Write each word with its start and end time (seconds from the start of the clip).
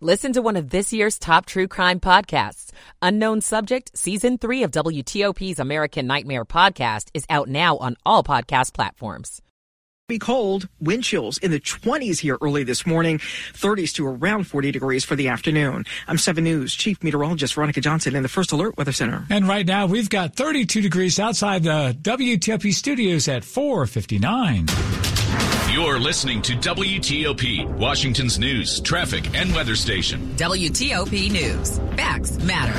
Listen 0.00 0.34
to 0.34 0.42
one 0.42 0.56
of 0.56 0.68
this 0.68 0.92
year's 0.92 1.18
top 1.18 1.46
true 1.46 1.66
crime 1.66 2.00
podcasts. 2.00 2.70
Unknown 3.00 3.40
Subject, 3.40 3.96
Season 3.96 4.36
3 4.36 4.64
of 4.64 4.70
WTOP's 4.70 5.58
American 5.58 6.06
Nightmare 6.06 6.44
podcast 6.44 7.08
is 7.14 7.24
out 7.30 7.48
now 7.48 7.78
on 7.78 7.96
all 8.04 8.22
podcast 8.22 8.74
platforms. 8.74 9.40
Be 10.06 10.18
cold, 10.18 10.68
wind 10.78 11.02
chills 11.02 11.38
in 11.38 11.50
the 11.50 11.58
20s 11.58 12.18
here 12.18 12.36
early 12.42 12.62
this 12.62 12.86
morning, 12.86 13.20
30s 13.54 13.94
to 13.94 14.06
around 14.06 14.44
40 14.44 14.70
degrees 14.70 15.02
for 15.02 15.16
the 15.16 15.28
afternoon. 15.28 15.86
I'm 16.06 16.18
7 16.18 16.44
News 16.44 16.74
Chief 16.74 17.02
Meteorologist 17.02 17.54
Veronica 17.54 17.80
Johnson 17.80 18.14
in 18.14 18.22
the 18.22 18.28
First 18.28 18.52
Alert 18.52 18.76
Weather 18.76 18.92
Center. 18.92 19.24
And 19.30 19.48
right 19.48 19.64
now 19.64 19.86
we've 19.86 20.10
got 20.10 20.36
32 20.36 20.82
degrees 20.82 21.18
outside 21.18 21.62
the 21.62 21.96
WTOP 22.02 22.74
studios 22.74 23.28
at 23.28 23.44
459. 23.44 24.66
You're 25.76 25.98
listening 25.98 26.40
to 26.40 26.54
WTOP, 26.54 27.66
Washington's 27.76 28.38
news, 28.38 28.80
traffic, 28.80 29.34
and 29.34 29.54
weather 29.54 29.76
station. 29.76 30.22
WTOP 30.36 31.30
News. 31.30 31.78
Facts 31.98 32.38
matter. 32.38 32.72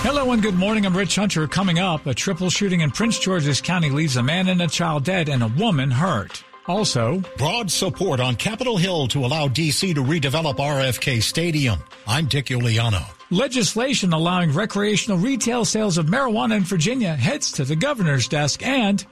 Hello 0.00 0.32
and 0.32 0.40
good 0.40 0.54
morning. 0.54 0.86
I'm 0.86 0.96
Rich 0.96 1.16
Hunter. 1.16 1.46
Coming 1.46 1.80
up, 1.80 2.06
a 2.06 2.14
triple 2.14 2.48
shooting 2.48 2.80
in 2.80 2.92
Prince 2.92 3.18
George's 3.18 3.60
County 3.60 3.90
leaves 3.90 4.16
a 4.16 4.22
man 4.22 4.48
and 4.48 4.62
a 4.62 4.68
child 4.68 5.04
dead 5.04 5.28
and 5.28 5.42
a 5.42 5.48
woman 5.48 5.90
hurt. 5.90 6.42
Also, 6.66 7.22
broad 7.36 7.70
support 7.70 8.20
on 8.20 8.36
Capitol 8.36 8.78
Hill 8.78 9.06
to 9.08 9.26
allow 9.26 9.46
D.C. 9.46 9.92
to 9.92 10.02
redevelop 10.02 10.56
RFK 10.56 11.22
Stadium. 11.22 11.78
I'm 12.06 12.24
Dick 12.24 12.46
Uliano. 12.46 13.04
Legislation 13.28 14.14
allowing 14.14 14.50
recreational 14.50 15.18
retail 15.18 15.66
sales 15.66 15.98
of 15.98 16.06
marijuana 16.06 16.56
in 16.56 16.64
Virginia 16.64 17.14
heads 17.14 17.52
to 17.52 17.66
the 17.66 17.76
governor's 17.76 18.28
desk 18.28 18.66
and 18.66 19.04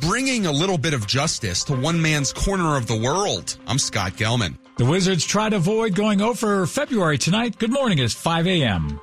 bringing 0.00 0.46
a 0.46 0.52
little 0.52 0.78
bit 0.78 0.94
of 0.94 1.06
justice 1.06 1.62
to 1.64 1.74
one 1.74 2.00
man's 2.00 2.32
corner 2.32 2.76
of 2.76 2.86
the 2.86 2.96
world. 2.96 3.56
I'm 3.66 3.78
Scott 3.78 4.12
Gelman. 4.12 4.56
The 4.76 4.84
Wizards 4.84 5.24
try 5.24 5.48
to 5.50 5.56
avoid 5.56 5.94
going 5.94 6.20
over 6.20 6.66
February 6.66 7.18
tonight. 7.18 7.58
Good 7.58 7.72
morning. 7.72 7.98
It's 7.98 8.14
5 8.14 8.46
a.m. 8.46 9.00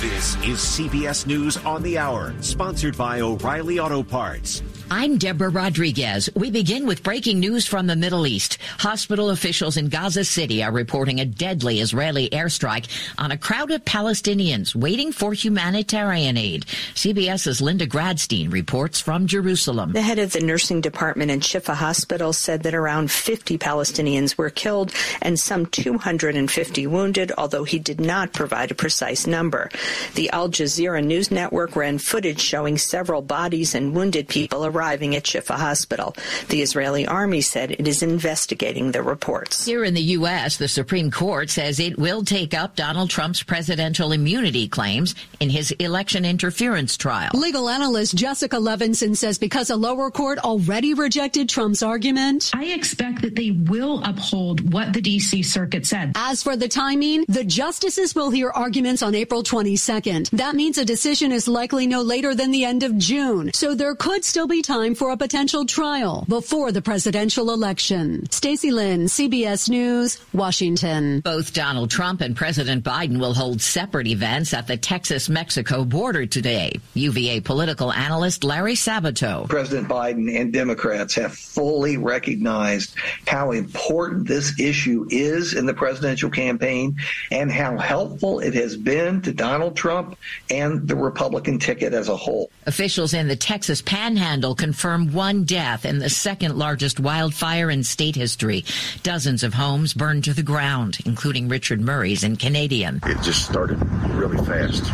This 0.00 0.34
is 0.36 0.58
CBS 0.58 1.26
News 1.26 1.56
on 1.58 1.82
the 1.82 1.98
Hour, 1.98 2.34
sponsored 2.40 2.96
by 2.96 3.20
O'Reilly 3.20 3.78
Auto 3.78 4.02
Parts. 4.02 4.62
I'm 4.92 5.18
Deborah 5.18 5.50
Rodriguez. 5.50 6.28
We 6.34 6.50
begin 6.50 6.84
with 6.84 7.04
breaking 7.04 7.38
news 7.38 7.64
from 7.64 7.86
the 7.86 7.94
Middle 7.94 8.26
East. 8.26 8.58
Hospital 8.78 9.30
officials 9.30 9.76
in 9.76 9.88
Gaza 9.88 10.24
City 10.24 10.64
are 10.64 10.72
reporting 10.72 11.20
a 11.20 11.24
deadly 11.24 11.78
Israeli 11.78 12.28
airstrike 12.30 12.88
on 13.16 13.30
a 13.30 13.38
crowd 13.38 13.70
of 13.70 13.84
Palestinians 13.84 14.74
waiting 14.74 15.12
for 15.12 15.32
humanitarian 15.32 16.36
aid. 16.36 16.66
CBS's 16.94 17.60
Linda 17.60 17.86
Gradstein 17.86 18.52
reports 18.52 19.00
from 19.00 19.28
Jerusalem. 19.28 19.92
The 19.92 20.02
head 20.02 20.18
of 20.18 20.32
the 20.32 20.40
nursing 20.40 20.80
department 20.80 21.30
in 21.30 21.38
Shifa 21.38 21.74
Hospital 21.74 22.32
said 22.32 22.64
that 22.64 22.74
around 22.74 23.12
50 23.12 23.58
Palestinians 23.58 24.36
were 24.36 24.50
killed 24.50 24.92
and 25.22 25.38
some 25.38 25.66
250 25.66 26.88
wounded, 26.88 27.30
although 27.38 27.62
he 27.62 27.78
did 27.78 28.00
not 28.00 28.32
provide 28.32 28.72
a 28.72 28.74
precise 28.74 29.24
number. 29.24 29.70
The 30.16 30.30
Al 30.30 30.48
Jazeera 30.48 31.04
news 31.04 31.30
network 31.30 31.76
ran 31.76 31.98
footage 31.98 32.40
showing 32.40 32.76
several 32.76 33.22
bodies 33.22 33.76
and 33.76 33.94
wounded 33.94 34.26
people 34.26 34.66
around 34.66 34.79
arriving 34.80 35.14
at 35.14 35.24
Shifa 35.24 35.56
Hospital. 35.56 36.16
The 36.48 36.62
Israeli 36.62 37.06
army 37.06 37.42
said 37.42 37.70
it 37.70 37.86
is 37.86 38.02
investigating 38.02 38.92
the 38.92 39.02
reports. 39.02 39.66
Here 39.66 39.84
in 39.84 39.92
the 39.92 40.16
U.S., 40.18 40.56
the 40.56 40.68
Supreme 40.68 41.10
Court 41.10 41.50
says 41.50 41.78
it 41.78 41.98
will 41.98 42.24
take 42.24 42.54
up 42.54 42.76
Donald 42.76 43.10
Trump's 43.10 43.42
presidential 43.42 44.12
immunity 44.12 44.68
claims 44.68 45.14
in 45.38 45.50
his 45.50 45.70
election 45.72 46.24
interference 46.24 46.96
trial. 46.96 47.30
Legal 47.34 47.68
analyst 47.68 48.14
Jessica 48.14 48.56
Levinson 48.56 49.14
says 49.14 49.36
because 49.36 49.68
a 49.68 49.76
lower 49.76 50.10
court 50.10 50.38
already 50.38 50.94
rejected 50.94 51.50
Trump's 51.50 51.82
argument, 51.82 52.50
I 52.54 52.64
expect 52.64 53.20
that 53.20 53.36
they 53.36 53.50
will 53.50 54.02
uphold 54.02 54.72
what 54.72 54.94
the 54.94 55.02
D.C. 55.02 55.42
Circuit 55.42 55.84
said. 55.84 56.12
As 56.14 56.42
for 56.42 56.56
the 56.56 56.68
timing, 56.68 57.26
the 57.28 57.44
justices 57.44 58.14
will 58.14 58.30
hear 58.30 58.48
arguments 58.48 59.02
on 59.02 59.14
April 59.14 59.42
22nd. 59.42 60.30
That 60.30 60.54
means 60.54 60.78
a 60.78 60.86
decision 60.86 61.32
is 61.32 61.46
likely 61.46 61.86
no 61.86 62.00
later 62.00 62.34
than 62.34 62.50
the 62.50 62.64
end 62.64 62.82
of 62.82 62.96
June. 62.96 63.50
So 63.52 63.74
there 63.74 63.94
could 63.94 64.24
still 64.24 64.46
be 64.46 64.62
time 64.70 64.94
for 64.94 65.10
a 65.10 65.16
potential 65.16 65.66
trial 65.66 66.24
before 66.28 66.70
the 66.70 66.80
presidential 66.80 67.50
election. 67.50 68.30
Stacy 68.30 68.70
Lynn, 68.70 69.06
CBS 69.06 69.68
News, 69.68 70.20
Washington. 70.32 71.18
Both 71.22 71.52
Donald 71.52 71.90
Trump 71.90 72.20
and 72.20 72.36
President 72.36 72.84
Biden 72.84 73.18
will 73.18 73.34
hold 73.34 73.60
separate 73.60 74.06
events 74.06 74.54
at 74.54 74.68
the 74.68 74.76
Texas-Mexico 74.76 75.84
border 75.84 76.24
today. 76.24 76.78
UVA 76.94 77.40
political 77.40 77.92
analyst 77.92 78.44
Larry 78.44 78.74
Sabato. 78.74 79.48
President 79.48 79.88
Biden 79.88 80.40
and 80.40 80.52
Democrats 80.52 81.16
have 81.16 81.34
fully 81.34 81.96
recognized 81.96 82.94
how 83.26 83.50
important 83.50 84.28
this 84.28 84.60
issue 84.60 85.04
is 85.10 85.54
in 85.54 85.66
the 85.66 85.74
presidential 85.74 86.30
campaign 86.30 86.94
and 87.32 87.50
how 87.50 87.76
helpful 87.76 88.38
it 88.38 88.54
has 88.54 88.76
been 88.76 89.20
to 89.22 89.32
Donald 89.32 89.76
Trump 89.76 90.16
and 90.48 90.86
the 90.86 90.94
Republican 90.94 91.58
ticket 91.58 91.92
as 91.92 92.08
a 92.08 92.16
whole. 92.16 92.52
Officials 92.66 93.14
in 93.14 93.26
the 93.26 93.34
Texas 93.34 93.82
Panhandle 93.82 94.54
confirm 94.60 95.10
one 95.14 95.44
death 95.44 95.86
in 95.86 96.00
the 96.00 96.10
second 96.10 96.58
largest 96.58 97.00
wildfire 97.00 97.70
in 97.70 97.82
state 97.82 98.14
history. 98.14 98.62
Dozens 99.02 99.42
of 99.42 99.54
homes 99.54 99.94
burned 99.94 100.24
to 100.24 100.34
the 100.34 100.42
ground, 100.42 100.98
including 101.06 101.48
Richard 101.48 101.80
Murray's 101.80 102.22
in 102.22 102.36
Canadian. 102.36 103.00
It 103.06 103.22
just 103.22 103.46
started 103.46 103.82
really 104.10 104.36
fast. 104.44 104.84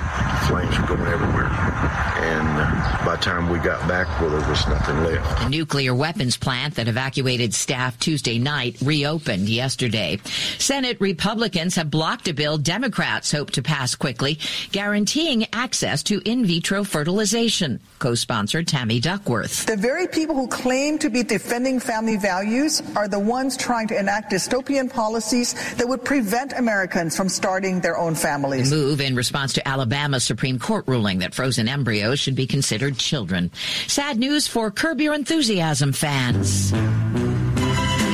Flames 0.47 0.79
were 0.79 0.87
going 0.87 1.09
everywhere. 1.09 1.49
And 1.49 3.06
by 3.17 3.21
the 3.21 3.31
time 3.31 3.49
we 3.49 3.59
got 3.59 3.89
back, 3.89 4.21
well, 4.21 4.31
there 4.31 4.49
was 4.49 4.67
nothing 4.69 5.03
left. 5.05 5.43
The 5.43 5.49
nuclear 5.49 5.95
weapons 5.95 6.37
plant 6.37 6.75
that 6.75 6.87
evacuated 6.87 7.55
staff 7.55 7.99
Tuesday 7.99 8.39
night 8.39 8.77
reopened 8.83 9.49
yesterday. 9.49 10.19
Senate 10.59 11.01
Republicans 11.01 11.77
have 11.77 11.91
blocked 11.91 12.29
a 12.29 12.35
bill 12.35 12.59
Democrats 12.59 13.33
hope 13.33 13.53
to 13.53 13.63
pass 13.63 13.95
quickly, 13.95 14.39
guaranteeing 14.71 15.47
access 15.55 16.03
to 16.05 16.21
in 16.29 16.45
vitro 16.45 16.85
fertilization. 16.85 17.81
Co-sponsor 18.01 18.63
Tammy 18.63 19.01
Duckworth. 19.01 19.65
The 19.65 19.77
very 19.77 20.07
people 20.07 20.35
who 20.35 20.49
claim 20.49 20.99
to 20.99 21.09
be 21.09 21.23
defending 21.23 21.81
family 21.81 22.19
values 22.19 22.83
are 22.97 23.09
the 23.09 23.19
ones 23.19 23.57
trying 23.57 23.89
to 23.89 23.99
enact 23.99 24.31
dystopian 24.33 24.93
policies 24.93 25.55
that 25.77 25.89
would 25.89 26.05
prevent 26.05 26.53
Americans 26.53 27.17
from 27.17 27.31
starting 27.31 27.81
their 27.81 27.97
own 27.97 28.15
families. 28.15 28.69
The 28.71 28.77
move 28.77 29.01
in 29.01 29.17
response 29.17 29.55
to 29.55 29.67
Alabama's 29.67 30.25
Supreme 30.25 30.59
Court 30.59 30.87
ruling 30.87 31.21
that 31.21 31.35
frozen 31.35 31.67
embryos 31.67 32.21
should 32.21 32.35
be 32.35 32.47
considered 32.47 32.99
children. 33.07 33.51
Sad 33.87 34.19
news 34.19 34.47
for 34.49 34.71
Curb 34.71 35.01
Your 35.01 35.15
Enthusiasm 35.15 35.93
fans. 35.93 36.73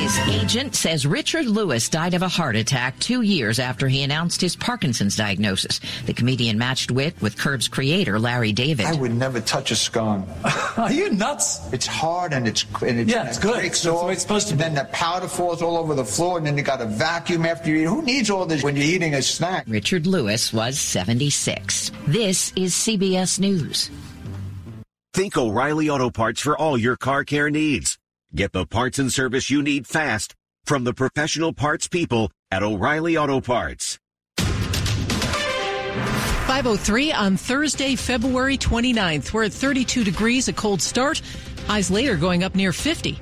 His 0.03 0.19
agent 0.27 0.75
says 0.75 1.07
Richard 1.07 1.45
Lewis 1.45 1.87
died 1.87 2.13
of 2.13 2.21
a 2.21 2.27
heart 2.27 2.57
attack 2.57 2.99
two 2.99 3.21
years 3.21 3.57
after 3.57 3.87
he 3.87 4.03
announced 4.03 4.41
his 4.41 4.55
Parkinson's 4.55 5.15
diagnosis. 5.15 5.79
The 6.05 6.13
comedian 6.13 6.57
matched 6.57 6.91
wit 6.91 7.15
with 7.21 7.37
Curb's 7.37 7.69
creator, 7.69 8.19
Larry 8.19 8.51
David. 8.51 8.85
I 8.85 8.95
would 8.95 9.15
never 9.15 9.39
touch 9.39 9.71
a 9.71 9.75
scone. 9.77 10.27
Are 10.77 10.91
you 10.91 11.09
nuts? 11.11 11.71
It's 11.71 11.87
hard 11.87 12.33
and 12.33 12.47
it's 12.47 12.65
and 12.81 12.99
it, 12.99 13.07
yeah, 13.07 13.27
it's 13.29 13.39
good. 13.39 13.55
breaks 13.55 13.81
That's 13.83 13.95
off. 13.95 14.01
the 14.01 14.07
way 14.07 14.13
it's 14.13 14.21
supposed 14.21 14.49
to 14.49 14.55
be. 14.55 14.59
Then 14.59 14.75
the 14.75 14.85
powder 14.91 15.29
falls 15.29 15.61
all 15.61 15.77
over 15.77 15.95
the 15.95 16.05
floor, 16.05 16.37
and 16.37 16.45
then 16.45 16.57
you 16.57 16.63
got 16.63 16.81
a 16.81 16.85
vacuum 16.85 17.45
after 17.45 17.69
you 17.71 17.77
eat. 17.77 17.85
Who 17.85 18.01
needs 18.01 18.29
all 18.29 18.45
this 18.45 18.61
when 18.61 18.75
you're 18.75 18.85
eating 18.85 19.13
a 19.15 19.21
snack? 19.21 19.63
Richard 19.69 20.05
Lewis 20.05 20.51
was 20.51 20.77
76. 20.79 21.91
This 22.07 22.51
is 22.57 22.73
CBS 22.73 23.39
News. 23.39 23.89
Think 25.13 25.37
O'Reilly 25.37 25.91
Auto 25.91 26.09
Parts 26.09 26.41
for 26.41 26.57
all 26.57 26.75
your 26.75 26.95
car 26.95 27.23
care 27.23 27.51
needs. 27.51 27.99
Get 28.33 28.51
the 28.51 28.65
parts 28.65 28.97
and 28.97 29.13
service 29.13 29.47
you 29.47 29.61
need 29.61 29.85
fast 29.85 30.33
from 30.65 30.85
the 30.85 30.93
professional 30.93 31.53
parts 31.53 31.87
people 31.87 32.31
at 32.49 32.63
O'Reilly 32.63 33.15
Auto 33.15 33.39
Parts. 33.39 33.99
503 36.47 37.11
on 37.11 37.37
Thursday, 37.37 37.95
February 37.95 38.57
29th. 38.57 39.31
We're 39.33 39.43
at 39.43 39.53
32 39.53 40.03
degrees, 40.03 40.47
a 40.47 40.53
cold 40.53 40.81
start. 40.81 41.21
Highs 41.67 41.91
later 41.91 42.15
going 42.15 42.43
up 42.43 42.55
near 42.55 42.73
50. 42.73 43.19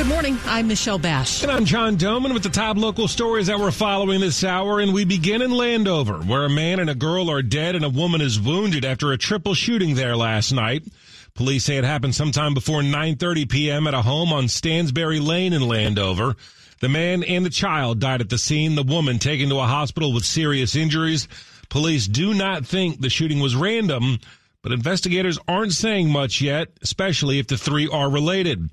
Good 0.00 0.08
morning. 0.08 0.38
I'm 0.46 0.66
Michelle 0.66 0.98
Bash. 0.98 1.42
And 1.42 1.52
I'm 1.52 1.66
John 1.66 1.98
Domen 1.98 2.32
with 2.32 2.42
the 2.42 2.48
top 2.48 2.78
local 2.78 3.06
stories 3.06 3.48
that 3.48 3.60
we're 3.60 3.70
following 3.70 4.20
this 4.20 4.42
hour. 4.42 4.80
And 4.80 4.94
we 4.94 5.04
begin 5.04 5.42
in 5.42 5.50
Landover, 5.50 6.20
where 6.20 6.46
a 6.46 6.48
man 6.48 6.80
and 6.80 6.88
a 6.88 6.94
girl 6.94 7.30
are 7.30 7.42
dead 7.42 7.76
and 7.76 7.84
a 7.84 7.90
woman 7.90 8.22
is 8.22 8.40
wounded 8.40 8.82
after 8.82 9.12
a 9.12 9.18
triple 9.18 9.52
shooting 9.52 9.96
there 9.96 10.16
last 10.16 10.52
night. 10.52 10.84
Police 11.34 11.64
say 11.64 11.76
it 11.76 11.84
happened 11.84 12.14
sometime 12.14 12.54
before 12.54 12.80
9:30 12.80 13.50
p.m. 13.50 13.86
at 13.86 13.92
a 13.92 14.00
home 14.00 14.32
on 14.32 14.48
Stansbury 14.48 15.20
Lane 15.20 15.52
in 15.52 15.68
Landover. 15.68 16.34
The 16.80 16.88
man 16.88 17.22
and 17.22 17.44
the 17.44 17.50
child 17.50 18.00
died 18.00 18.22
at 18.22 18.30
the 18.30 18.38
scene. 18.38 18.76
The 18.76 18.82
woman 18.82 19.18
taken 19.18 19.50
to 19.50 19.58
a 19.58 19.66
hospital 19.66 20.14
with 20.14 20.24
serious 20.24 20.76
injuries. 20.76 21.28
Police 21.68 22.06
do 22.06 22.32
not 22.32 22.64
think 22.64 23.02
the 23.02 23.10
shooting 23.10 23.40
was 23.40 23.54
random, 23.54 24.18
but 24.62 24.72
investigators 24.72 25.38
aren't 25.46 25.74
saying 25.74 26.08
much 26.08 26.40
yet, 26.40 26.68
especially 26.80 27.38
if 27.38 27.48
the 27.48 27.58
three 27.58 27.86
are 27.86 28.08
related. 28.08 28.70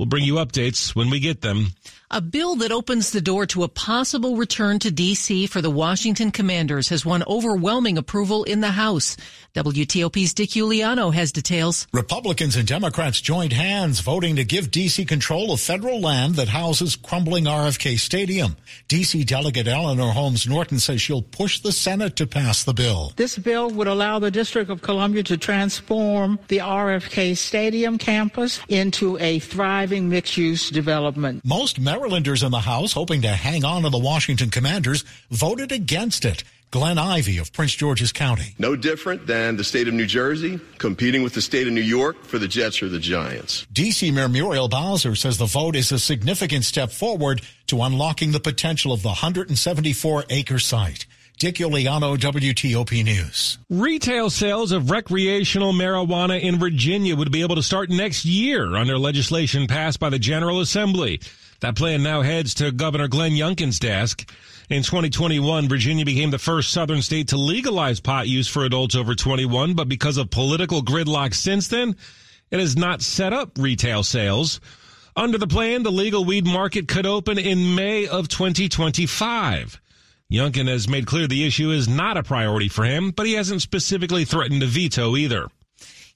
We'll 0.00 0.06
bring 0.06 0.24
you 0.24 0.36
updates 0.36 0.96
when 0.96 1.10
we 1.10 1.20
get 1.20 1.42
them. 1.42 1.74
A 2.12 2.20
bill 2.20 2.56
that 2.56 2.72
opens 2.72 3.12
the 3.12 3.20
door 3.20 3.46
to 3.46 3.62
a 3.62 3.68
possible 3.68 4.36
return 4.36 4.80
to 4.80 4.90
D.C. 4.90 5.46
for 5.46 5.62
the 5.62 5.70
Washington 5.70 6.32
Commanders 6.32 6.88
has 6.88 7.06
won 7.06 7.22
overwhelming 7.28 7.96
approval 7.96 8.42
in 8.42 8.60
the 8.60 8.72
House. 8.72 9.16
WTOP's 9.54 10.34
Dick 10.34 10.50
Uliano 10.50 11.14
has 11.14 11.30
details. 11.30 11.86
Republicans 11.92 12.56
and 12.56 12.66
Democrats 12.66 13.20
joined 13.20 13.52
hands 13.52 14.00
voting 14.00 14.34
to 14.34 14.44
give 14.44 14.72
D.C. 14.72 15.04
control 15.04 15.52
of 15.52 15.60
federal 15.60 16.00
land 16.00 16.34
that 16.34 16.48
houses 16.48 16.96
crumbling 16.96 17.44
RFK 17.44 17.96
Stadium. 17.96 18.56
D.C. 18.88 19.22
Delegate 19.22 19.68
Eleanor 19.68 20.10
Holmes 20.10 20.48
Norton 20.48 20.80
says 20.80 21.00
she'll 21.00 21.22
push 21.22 21.60
the 21.60 21.70
Senate 21.70 22.16
to 22.16 22.26
pass 22.26 22.64
the 22.64 22.74
bill. 22.74 23.12
This 23.14 23.38
bill 23.38 23.70
would 23.70 23.86
allow 23.86 24.18
the 24.18 24.32
District 24.32 24.68
of 24.68 24.82
Columbia 24.82 25.22
to 25.22 25.36
transform 25.36 26.40
the 26.48 26.58
RFK 26.58 27.36
Stadium 27.36 27.98
campus 27.98 28.58
into 28.68 29.16
a 29.18 29.38
thriving 29.38 30.08
mixed 30.08 30.36
use 30.36 30.70
development. 30.70 31.44
Most 31.44 31.78
Marylanders 32.00 32.42
in 32.42 32.50
the 32.50 32.60
House, 32.60 32.94
hoping 32.94 33.20
to 33.20 33.28
hang 33.28 33.62
on 33.62 33.82
to 33.82 33.90
the 33.90 33.98
Washington 33.98 34.48
Commanders, 34.48 35.04
voted 35.30 35.70
against 35.70 36.24
it. 36.24 36.44
Glenn 36.70 36.96
Ivey 36.96 37.36
of 37.36 37.52
Prince 37.52 37.74
George's 37.74 38.10
County. 38.10 38.54
No 38.58 38.74
different 38.74 39.26
than 39.26 39.58
the 39.58 39.64
state 39.64 39.86
of 39.86 39.92
New 39.92 40.06
Jersey 40.06 40.58
competing 40.78 41.22
with 41.22 41.34
the 41.34 41.42
state 41.42 41.66
of 41.66 41.74
New 41.74 41.82
York 41.82 42.24
for 42.24 42.38
the 42.38 42.48
Jets 42.48 42.82
or 42.82 42.88
the 42.88 42.98
Giants. 42.98 43.66
DC 43.74 44.14
Mayor 44.14 44.30
Muriel 44.30 44.68
Bowser 44.68 45.14
says 45.14 45.36
the 45.36 45.44
vote 45.44 45.76
is 45.76 45.92
a 45.92 45.98
significant 45.98 46.64
step 46.64 46.90
forward 46.90 47.42
to 47.66 47.82
unlocking 47.82 48.32
the 48.32 48.40
potential 48.40 48.94
of 48.94 49.02
the 49.02 49.08
174 49.08 50.24
acre 50.30 50.58
site. 50.58 51.04
Dick 51.38 51.56
Uliano, 51.56 52.16
WTOP 52.16 53.04
News. 53.04 53.58
Retail 53.68 54.30
sales 54.30 54.72
of 54.72 54.90
recreational 54.90 55.74
marijuana 55.74 56.40
in 56.40 56.58
Virginia 56.58 57.14
would 57.14 57.30
be 57.30 57.42
able 57.42 57.56
to 57.56 57.62
start 57.62 57.90
next 57.90 58.24
year 58.24 58.74
under 58.74 58.96
legislation 58.98 59.66
passed 59.66 60.00
by 60.00 60.08
the 60.08 60.18
General 60.18 60.60
Assembly. 60.60 61.20
That 61.60 61.76
plan 61.76 62.02
now 62.02 62.22
heads 62.22 62.54
to 62.54 62.72
Governor 62.72 63.06
Glenn 63.06 63.32
Youngkin's 63.32 63.78
desk. 63.78 64.30
In 64.70 64.82
2021, 64.82 65.68
Virginia 65.68 66.06
became 66.06 66.30
the 66.30 66.38
first 66.38 66.72
southern 66.72 67.02
state 67.02 67.28
to 67.28 67.36
legalize 67.36 68.00
pot 68.00 68.28
use 68.28 68.48
for 68.48 68.64
adults 68.64 68.94
over 68.94 69.14
21, 69.14 69.74
but 69.74 69.88
because 69.88 70.16
of 70.16 70.30
political 70.30 70.82
gridlock 70.82 71.34
since 71.34 71.68
then, 71.68 71.96
it 72.50 72.60
has 72.60 72.76
not 72.76 73.02
set 73.02 73.34
up 73.34 73.58
retail 73.58 74.02
sales. 74.02 74.60
Under 75.14 75.36
the 75.36 75.46
plan, 75.46 75.82
the 75.82 75.92
legal 75.92 76.24
weed 76.24 76.46
market 76.46 76.88
could 76.88 77.04
open 77.04 77.38
in 77.38 77.74
May 77.74 78.06
of 78.06 78.28
2025. 78.28 79.80
Youngkin 80.32 80.68
has 80.68 80.88
made 80.88 81.06
clear 81.06 81.26
the 81.26 81.46
issue 81.46 81.72
is 81.72 81.88
not 81.88 82.16
a 82.16 82.22
priority 82.22 82.68
for 82.68 82.84
him, 82.84 83.10
but 83.10 83.26
he 83.26 83.34
hasn't 83.34 83.60
specifically 83.60 84.24
threatened 84.24 84.62
to 84.62 84.66
veto 84.66 85.16
either. 85.16 85.48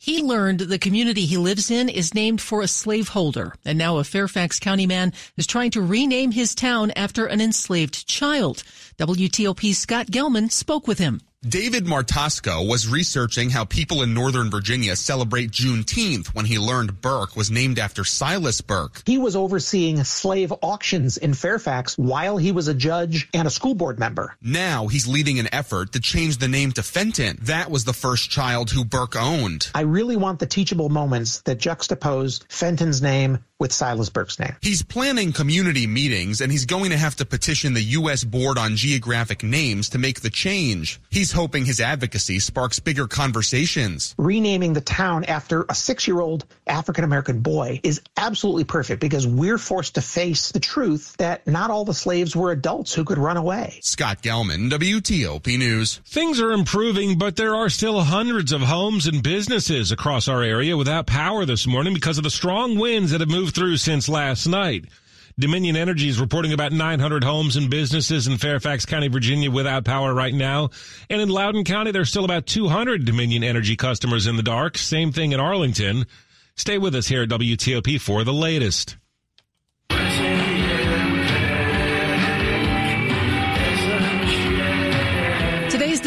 He 0.05 0.21
learned 0.21 0.61
the 0.61 0.79
community 0.79 1.25
he 1.25 1.39
lives 1.39 1.71
in 1.71 1.89
is 1.89 2.13
named 2.13 2.43
for 2.43 2.61
a 2.61 2.69
slaveholder, 2.69 3.55
and 3.65 3.79
now 3.79 3.97
a 3.97 4.05
Fairfax 4.05 4.61
County 4.61 4.87
man 4.87 5.15
is 5.39 5.47
trying 5.47 5.71
to 5.71 5.81
rename 5.81 6.33
his 6.33 6.55
town 6.55 6.91
after 6.91 7.25
an 7.25 7.41
enslaved 7.41 8.07
child. 8.07 8.65
WTOP's 8.99 9.79
Scott 9.79 10.09
Gelman 10.09 10.53
spoke 10.53 10.87
with 10.87 10.99
him. 10.99 11.23
David 11.47 11.85
Martosco 11.85 12.67
was 12.67 12.89
researching 12.89 13.51
how 13.51 13.67
people 13.67 14.01
in 14.03 14.15
Northern 14.15 14.51
Virginia 14.51 14.97
celebrate 14.97 15.51
Juneteenth 15.51 16.29
when 16.29 16.47
he 16.47 16.59
learned 16.59 17.03
Burke 17.03 17.37
was 17.37 17.51
named 17.51 17.79
after 17.79 18.03
Silas 18.03 18.63
Burke. 18.63 19.03
He 19.05 19.19
was 19.19 19.37
overseeing 19.37 20.03
slave 20.05 20.55
auctions 20.63 21.19
in 21.19 21.35
Fairfax 21.35 21.99
while 21.99 22.39
he 22.39 22.51
was 22.51 22.69
a 22.69 22.75
judge 22.75 23.29
and 23.35 23.47
a 23.47 23.51
school 23.51 23.75
board 23.75 23.99
member. 23.99 24.35
Now 24.41 24.87
he's 24.87 25.07
leading 25.07 25.39
an 25.39 25.53
effort 25.53 25.93
to 25.93 26.01
change 26.01 26.39
the 26.39 26.49
name 26.49 26.73
to 26.73 26.83
Fenton. 26.83 27.39
That 27.43 27.71
was 27.71 27.85
the 27.85 27.93
first 27.93 28.31
child 28.31 28.71
who 28.71 28.83
Burke 28.83 29.17
owned. 29.17 29.69
I 29.75 29.83
really 29.83 30.17
want 30.17 30.39
the 30.39 30.47
teachable 30.47 30.89
moments 30.89 31.43
that 31.43 31.59
juxtapose 31.59 32.43
Fenton's 32.49 33.03
name 33.03 33.45
with 33.61 33.73
Silas 33.73 34.11
Burke's 34.11 34.39
name. 34.39 34.57
He's 34.63 34.83
planning 34.83 35.33
community 35.33 35.87
meetings 35.87 36.41
and 36.41 36.51
he's 36.51 36.67
going 36.67 36.91
to 36.91 36.97
have 36.97 37.17
to 37.17 37.25
petition 37.25 37.75
the 37.75 37.83
U.S. 37.83 38.25
Board 38.25 38.59
on 38.59 38.77
Geographic 38.77 39.43
Names 39.43 39.91
to 39.91 39.99
make 39.99 40.21
the 40.21 40.31
change. 40.31 41.01
He's 41.11 41.34
hoping 41.35 41.65
his 41.65 41.81
advocacy 41.81 42.39
sparks 42.39 42.81
bigger 42.81 43.07
conversations. 43.07 44.15
Renaming 44.19 44.73
the 44.73 44.81
town 44.81 45.25
after 45.25 45.65
a 45.69 45.75
six 45.75 46.09
year 46.09 46.21
old 46.21 46.45
African 46.67 47.05
American 47.05 47.41
boy 47.41 47.81
is 47.83 48.01
absolutely 48.17 48.65
perfect 48.65 49.01
because 49.01 49.27
we're 49.27 49.59
forced 49.59 49.97
to 49.97 50.01
face 50.01 50.53
the 50.53 50.61
truth 50.61 51.17
that 51.19 51.47
not 51.47 51.71
all 51.71 51.85
the 51.85 51.95
slaves 51.95 52.35
were 52.35 52.51
adults 52.51 52.95
who 52.95 53.05
could 53.05 53.19
run 53.19 53.37
away. 53.37 53.79
Scott 53.83 54.23
Gelman, 54.23 54.71
WTOP 54.71 55.59
News. 55.59 56.01
Things 56.07 56.41
are 56.41 56.53
improving, 56.53 57.19
but 57.19 57.37
there 57.37 57.55
are 57.55 57.69
still 57.69 58.01
hundreds 58.01 58.53
of 58.53 58.63
homes 58.63 59.07
and 59.07 59.23
businesses 59.23 59.93
across 59.93 60.29
our 60.29 60.43
area 60.43 60.77
without 60.77 61.07
power 61.07 61.45
this 61.45 61.67
morning 61.67 61.95
because 61.95 62.19
of 62.19 62.25
the 62.25 62.31
strong 62.31 62.79
winds 62.79 63.11
that 63.11 63.21
have 63.21 63.31
moved 63.31 63.55
through 63.55 63.77
since 63.77 64.09
last 64.09 64.47
night. 64.47 64.87
Dominion 65.37 65.75
Energy 65.75 66.09
is 66.09 66.21
reporting 66.21 66.53
about 66.53 66.71
900 66.71 67.25
homes 67.25 67.57
and 67.57 67.69
businesses 67.69 68.29
in 68.29 68.39
Fairfax 68.39 68.87
County, 68.87 69.09
Virginia 69.09 69.51
without 69.51 69.85
power 69.85 70.15
right 70.15 70.33
now. 70.33 70.71
And 71.11 71.21
in 71.21 71.29
Loudoun 71.29 71.65
County, 71.65 71.91
there's 71.91 72.09
still 72.09 72.25
about 72.25 72.47
200 72.47 73.05
Dominion 73.05 73.43
Energy 73.43 73.75
customers 73.75 74.29
in 74.29 74.37
the 74.37 74.45
dark. 74.45 74.79
Same 74.79 75.11
thing 75.11 75.33
in 75.33 75.41
Arlington. 75.41 76.07
Stay 76.55 76.79
with 76.79 76.95
us 76.95 77.09
here 77.09 77.23
at 77.23 77.31
WTOP 77.31 78.01
for 78.01 78.23
the 78.23 78.33
latest. 78.33 78.97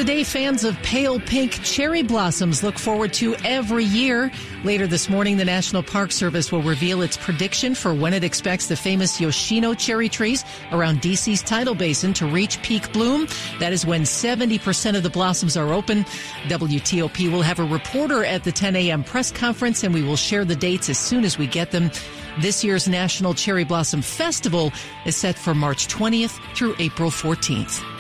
Day 0.08 0.24
fans 0.24 0.64
of 0.64 0.82
pale 0.84 1.20
pink 1.20 1.52
cherry 1.64 2.02
blossoms 2.02 2.64
look 2.64 2.80
forward 2.80 3.12
to 3.16 3.36
every 3.44 3.84
year. 3.84 4.32
Later 4.64 4.88
this 4.88 5.10
morning, 5.10 5.36
the 5.36 5.44
National 5.44 5.84
Park 5.84 6.14
Service 6.14 6.50
will 6.50 6.62
reveal 6.62 7.02
its 7.02 7.18
prediction 7.18 7.76
for 7.76 7.94
when 7.94 8.14
it 8.14 8.24
expects 8.24 8.68
the 8.68 8.78
famous 8.78 9.20
Yoshino 9.20 9.74
cherry 9.74 10.08
trees 10.08 10.46
around 10.72 11.02
DC's 11.02 11.42
tidal 11.42 11.76
basin 11.76 12.14
to 12.14 12.26
reach 12.26 12.62
peak 12.62 12.94
bloom. 12.94 13.28
That 13.60 13.74
is 13.74 13.86
when 13.86 14.04
70% 14.04 14.96
of 14.96 15.04
the 15.04 15.10
blossoms 15.10 15.58
are 15.58 15.74
open. 15.74 16.06
WTOP 16.46 17.30
will 17.30 17.42
have 17.42 17.60
a 17.60 17.66
reporter 17.66 18.24
at 18.24 18.46
the 18.46 18.52
10 18.54 18.78
a.m. 18.78 19.04
press 19.04 19.30
conference 19.30 19.84
and 19.84 19.94
we 19.94 20.04
will 20.04 20.16
share 20.16 20.46
the 20.46 20.56
dates 20.56 20.88
as 20.88 20.98
soon 20.98 21.26
as 21.26 21.38
we 21.38 21.48
get 21.48 21.72
them. 21.72 21.92
This 22.40 22.64
year's 22.64 22.88
National 22.88 23.34
Cherry 23.34 23.66
Blossom 23.66 24.02
Festival 24.02 24.72
is 25.06 25.18
set 25.18 25.38
for 25.38 25.54
March 25.54 25.90
20th 25.90 26.40
through 26.56 26.76
April 26.80 27.12
14th. 27.12 27.97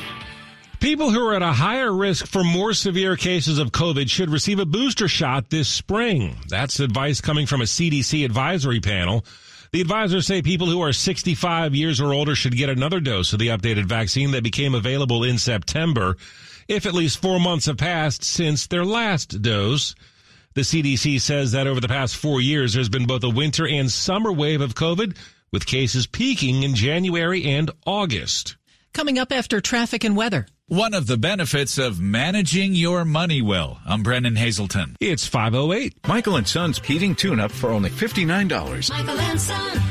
People 0.79 1.09
who 1.09 1.27
are 1.27 1.33
at 1.33 1.41
a 1.41 1.53
higher 1.53 1.91
risk 1.91 2.27
for 2.27 2.43
more 2.43 2.71
severe 2.71 3.15
cases 3.15 3.57
of 3.57 3.71
COVID 3.71 4.09
should 4.09 4.29
receive 4.29 4.59
a 4.59 4.65
booster 4.65 5.07
shot 5.07 5.49
this 5.49 5.67
spring. 5.67 6.37
That's 6.47 6.79
advice 6.79 7.19
coming 7.19 7.47
from 7.47 7.61
a 7.61 7.65
CDC 7.65 8.23
advisory 8.23 8.79
panel. 8.79 9.25
The 9.71 9.81
advisors 9.81 10.27
say 10.27 10.43
people 10.43 10.67
who 10.67 10.81
are 10.81 10.93
65 10.93 11.73
years 11.73 11.99
or 11.99 12.13
older 12.13 12.35
should 12.35 12.55
get 12.55 12.69
another 12.69 12.99
dose 12.99 13.33
of 13.33 13.39
the 13.39 13.47
updated 13.47 13.85
vaccine 13.85 14.31
that 14.31 14.43
became 14.43 14.75
available 14.75 15.23
in 15.23 15.39
September 15.39 16.15
if 16.67 16.85
at 16.85 16.93
least 16.93 17.21
four 17.21 17.39
months 17.39 17.65
have 17.65 17.77
passed 17.77 18.23
since 18.23 18.67
their 18.67 18.85
last 18.85 19.41
dose. 19.41 19.95
The 20.53 20.61
CDC 20.61 21.19
says 21.21 21.53
that 21.53 21.67
over 21.67 21.81
the 21.81 21.87
past 21.87 22.15
four 22.15 22.39
years, 22.39 22.73
there's 22.73 22.89
been 22.89 23.07
both 23.07 23.23
a 23.23 23.29
winter 23.29 23.67
and 23.67 23.91
summer 23.91 24.31
wave 24.31 24.61
of 24.61 24.75
COVID, 24.75 25.17
with 25.51 25.65
cases 25.65 26.05
peaking 26.05 26.63
in 26.63 26.75
January 26.75 27.43
and 27.45 27.71
August. 27.85 28.57
Coming 28.93 29.17
up 29.17 29.31
after 29.31 29.61
traffic 29.61 30.03
and 30.03 30.15
weather. 30.15 30.45
One 30.69 30.93
of 30.93 31.07
the 31.07 31.15
benefits 31.15 31.77
of 31.77 32.01
managing 32.01 32.75
your 32.75 33.05
money 33.05 33.41
well. 33.41 33.79
I'm 33.85 34.03
Brennan 34.03 34.35
Hazelton. 34.35 34.97
It's 34.99 35.25
508. 35.25 36.05
Michael 36.05 36.35
and 36.35 36.45
Son's 36.45 36.79
heating 36.79 37.15
tune 37.15 37.39
up 37.39 37.53
for 37.53 37.69
only 37.69 37.89
$59. 37.89 38.89
Michael 38.89 39.17
and 39.17 39.39
Son. 39.39 39.81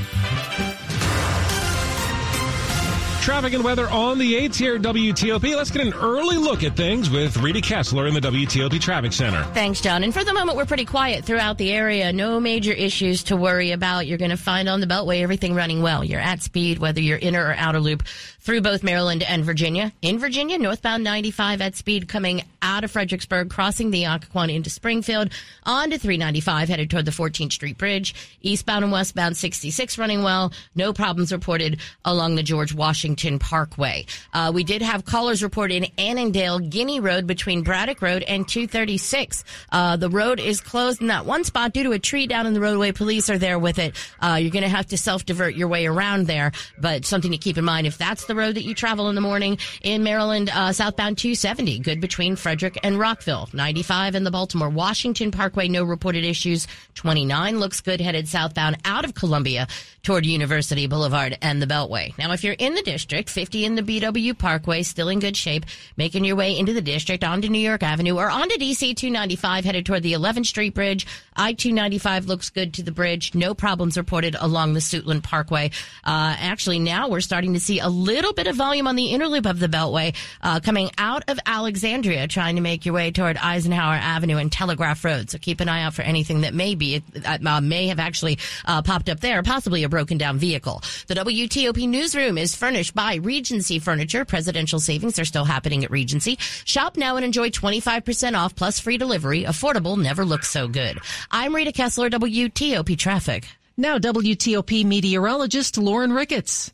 Traffic 3.26 3.54
and 3.54 3.64
weather 3.64 3.90
on 3.90 4.18
the 4.18 4.34
8th 4.34 4.54
here 4.54 4.76
at 4.76 4.82
WTOP. 4.82 5.56
Let's 5.56 5.72
get 5.72 5.84
an 5.84 5.92
early 5.94 6.36
look 6.36 6.62
at 6.62 6.76
things 6.76 7.10
with 7.10 7.36
Rita 7.38 7.60
Kessler 7.60 8.06
in 8.06 8.14
the 8.14 8.20
WTOP 8.20 8.80
Traffic 8.80 9.12
Center. 9.12 9.42
Thanks, 9.52 9.80
John. 9.80 10.04
And 10.04 10.14
for 10.14 10.22
the 10.22 10.32
moment, 10.32 10.56
we're 10.56 10.64
pretty 10.64 10.84
quiet 10.84 11.24
throughout 11.24 11.58
the 11.58 11.72
area. 11.72 12.12
No 12.12 12.38
major 12.38 12.70
issues 12.70 13.24
to 13.24 13.36
worry 13.36 13.72
about. 13.72 14.06
You're 14.06 14.16
going 14.16 14.30
to 14.30 14.36
find 14.36 14.68
on 14.68 14.78
the 14.78 14.86
Beltway 14.86 15.22
everything 15.22 15.56
running 15.56 15.82
well. 15.82 16.04
You're 16.04 16.20
at 16.20 16.40
speed, 16.40 16.78
whether 16.78 17.00
you're 17.00 17.18
inner 17.18 17.46
or 17.46 17.54
outer 17.54 17.80
loop 17.80 18.04
through 18.38 18.60
both 18.60 18.84
Maryland 18.84 19.24
and 19.24 19.44
Virginia. 19.44 19.92
In 20.02 20.20
Virginia, 20.20 20.56
northbound 20.56 21.02
95 21.02 21.60
at 21.62 21.74
speed 21.74 22.06
coming 22.06 22.44
out 22.62 22.84
of 22.84 22.92
Fredericksburg, 22.92 23.50
crossing 23.50 23.90
the 23.90 24.04
Occoquan 24.04 24.54
into 24.54 24.70
Springfield, 24.70 25.32
on 25.64 25.90
to 25.90 25.98
395 25.98 26.68
headed 26.68 26.90
toward 26.90 27.04
the 27.04 27.10
14th 27.10 27.52
Street 27.52 27.76
Bridge. 27.76 28.14
Eastbound 28.42 28.84
and 28.84 28.92
westbound 28.92 29.36
66 29.36 29.98
running 29.98 30.22
well. 30.22 30.52
No 30.76 30.92
problems 30.92 31.32
reported 31.32 31.80
along 32.04 32.36
the 32.36 32.44
George 32.44 32.72
Washington 32.72 33.15
Washington 33.16 33.38
Parkway. 33.38 34.04
Uh, 34.34 34.52
we 34.54 34.62
did 34.62 34.82
have 34.82 35.06
callers 35.06 35.42
report 35.42 35.72
in 35.72 35.86
Annandale, 35.96 36.58
Guinea 36.58 37.00
Road 37.00 37.26
between 37.26 37.62
Braddock 37.62 38.02
Road 38.02 38.22
and 38.24 38.46
236. 38.46 39.42
Uh, 39.72 39.96
the 39.96 40.10
road 40.10 40.38
is 40.38 40.60
closed 40.60 41.00
in 41.00 41.06
that 41.06 41.24
one 41.24 41.42
spot 41.44 41.72
due 41.72 41.84
to 41.84 41.92
a 41.92 41.98
tree 41.98 42.26
down 42.26 42.46
in 42.46 42.52
the 42.52 42.60
roadway. 42.60 42.92
Police 42.92 43.30
are 43.30 43.38
there 43.38 43.58
with 43.58 43.78
it. 43.78 43.96
Uh, 44.20 44.34
you're 44.38 44.50
going 44.50 44.64
to 44.64 44.68
have 44.68 44.84
to 44.88 44.98
self 44.98 45.24
divert 45.24 45.54
your 45.54 45.68
way 45.68 45.86
around 45.86 46.26
there, 46.26 46.52
but 46.78 47.06
something 47.06 47.30
to 47.30 47.38
keep 47.38 47.56
in 47.56 47.64
mind 47.64 47.86
if 47.86 47.96
that's 47.96 48.26
the 48.26 48.34
road 48.34 48.56
that 48.56 48.64
you 48.64 48.74
travel 48.74 49.08
in 49.08 49.14
the 49.14 49.22
morning 49.22 49.56
in 49.80 50.02
Maryland, 50.02 50.50
uh, 50.52 50.74
southbound 50.74 51.16
270, 51.16 51.78
good 51.78 52.02
between 52.02 52.36
Frederick 52.36 52.78
and 52.82 52.98
Rockville. 52.98 53.48
95 53.54 54.14
in 54.14 54.24
the 54.24 54.30
Baltimore 54.30 54.68
Washington 54.68 55.30
Parkway, 55.30 55.68
no 55.68 55.84
reported 55.84 56.22
issues. 56.22 56.66
29 56.96 57.60
looks 57.60 57.80
good 57.80 58.02
headed 58.02 58.28
southbound 58.28 58.76
out 58.84 59.06
of 59.06 59.14
Columbia 59.14 59.68
toward 60.02 60.26
University 60.26 60.86
Boulevard 60.86 61.38
and 61.40 61.62
the 61.62 61.66
Beltway. 61.66 62.16
Now, 62.18 62.32
if 62.32 62.44
you're 62.44 62.54
in 62.58 62.74
the 62.74 62.82
district, 62.82 63.05
50 63.12 63.64
in 63.64 63.74
the 63.74 63.82
BW 63.82 64.36
Parkway, 64.36 64.82
still 64.82 65.08
in 65.08 65.20
good 65.20 65.36
shape, 65.36 65.64
making 65.96 66.24
your 66.24 66.36
way 66.36 66.58
into 66.58 66.72
the 66.72 66.80
district 66.80 67.24
onto 67.24 67.48
New 67.48 67.58
York 67.58 67.82
Avenue 67.82 68.16
or 68.16 68.30
onto 68.30 68.56
DC 68.56 68.96
295 68.96 69.64
headed 69.64 69.86
toward 69.86 70.02
the 70.02 70.12
11th 70.12 70.46
Street 70.46 70.74
Bridge. 70.74 71.06
I 71.36 71.52
295 71.52 72.26
looks 72.26 72.50
good 72.50 72.74
to 72.74 72.82
the 72.82 72.92
bridge. 72.92 73.34
No 73.34 73.54
problems 73.54 73.96
reported 73.96 74.36
along 74.40 74.72
the 74.72 74.80
Suitland 74.80 75.22
Parkway. 75.22 75.70
Uh, 76.04 76.34
actually, 76.38 76.78
now 76.78 77.08
we're 77.08 77.20
starting 77.20 77.54
to 77.54 77.60
see 77.60 77.78
a 77.78 77.88
little 77.88 78.32
bit 78.32 78.46
of 78.46 78.56
volume 78.56 78.86
on 78.86 78.96
the 78.96 79.06
inner 79.06 79.28
loop 79.28 79.46
of 79.46 79.58
the 79.58 79.68
Beltway 79.68 80.14
uh, 80.42 80.60
coming 80.60 80.90
out 80.98 81.24
of 81.28 81.38
Alexandria, 81.46 82.26
trying 82.26 82.56
to 82.56 82.62
make 82.62 82.86
your 82.86 82.94
way 82.94 83.10
toward 83.10 83.36
Eisenhower 83.36 83.94
Avenue 83.94 84.38
and 84.38 84.50
Telegraph 84.50 85.04
Road. 85.04 85.30
So 85.30 85.38
keep 85.38 85.60
an 85.60 85.68
eye 85.68 85.82
out 85.82 85.94
for 85.94 86.02
anything 86.02 86.40
that 86.40 86.54
may 86.54 86.74
be 86.74 87.02
uh, 87.24 87.60
may 87.60 87.88
have 87.88 87.98
actually 87.98 88.38
uh, 88.64 88.82
popped 88.82 89.08
up 89.08 89.20
there, 89.20 89.42
possibly 89.42 89.84
a 89.84 89.88
broken 89.88 90.18
down 90.18 90.38
vehicle. 90.38 90.82
The 91.06 91.14
WTOP 91.14 91.88
newsroom 91.88 92.38
is 92.38 92.56
furnished 92.56 92.94
by 92.96 93.16
Regency 93.16 93.78
Furniture. 93.78 94.24
Presidential 94.24 94.80
savings 94.80 95.20
are 95.20 95.24
still 95.24 95.44
happening 95.44 95.84
at 95.84 95.92
Regency. 95.92 96.36
Shop 96.64 96.96
now 96.96 97.14
and 97.14 97.24
enjoy 97.24 97.50
25% 97.50 98.36
off 98.36 98.56
plus 98.56 98.80
free 98.80 98.98
delivery. 98.98 99.44
Affordable 99.44 99.96
never 99.96 100.24
looks 100.24 100.50
so 100.50 100.66
good. 100.66 100.98
I'm 101.30 101.54
Rita 101.54 101.70
Kessler, 101.70 102.10
WTOP 102.10 102.98
Traffic. 102.98 103.46
Now, 103.76 103.98
WTOP 103.98 104.84
meteorologist 104.84 105.78
Lauren 105.78 106.12
Ricketts. 106.12 106.72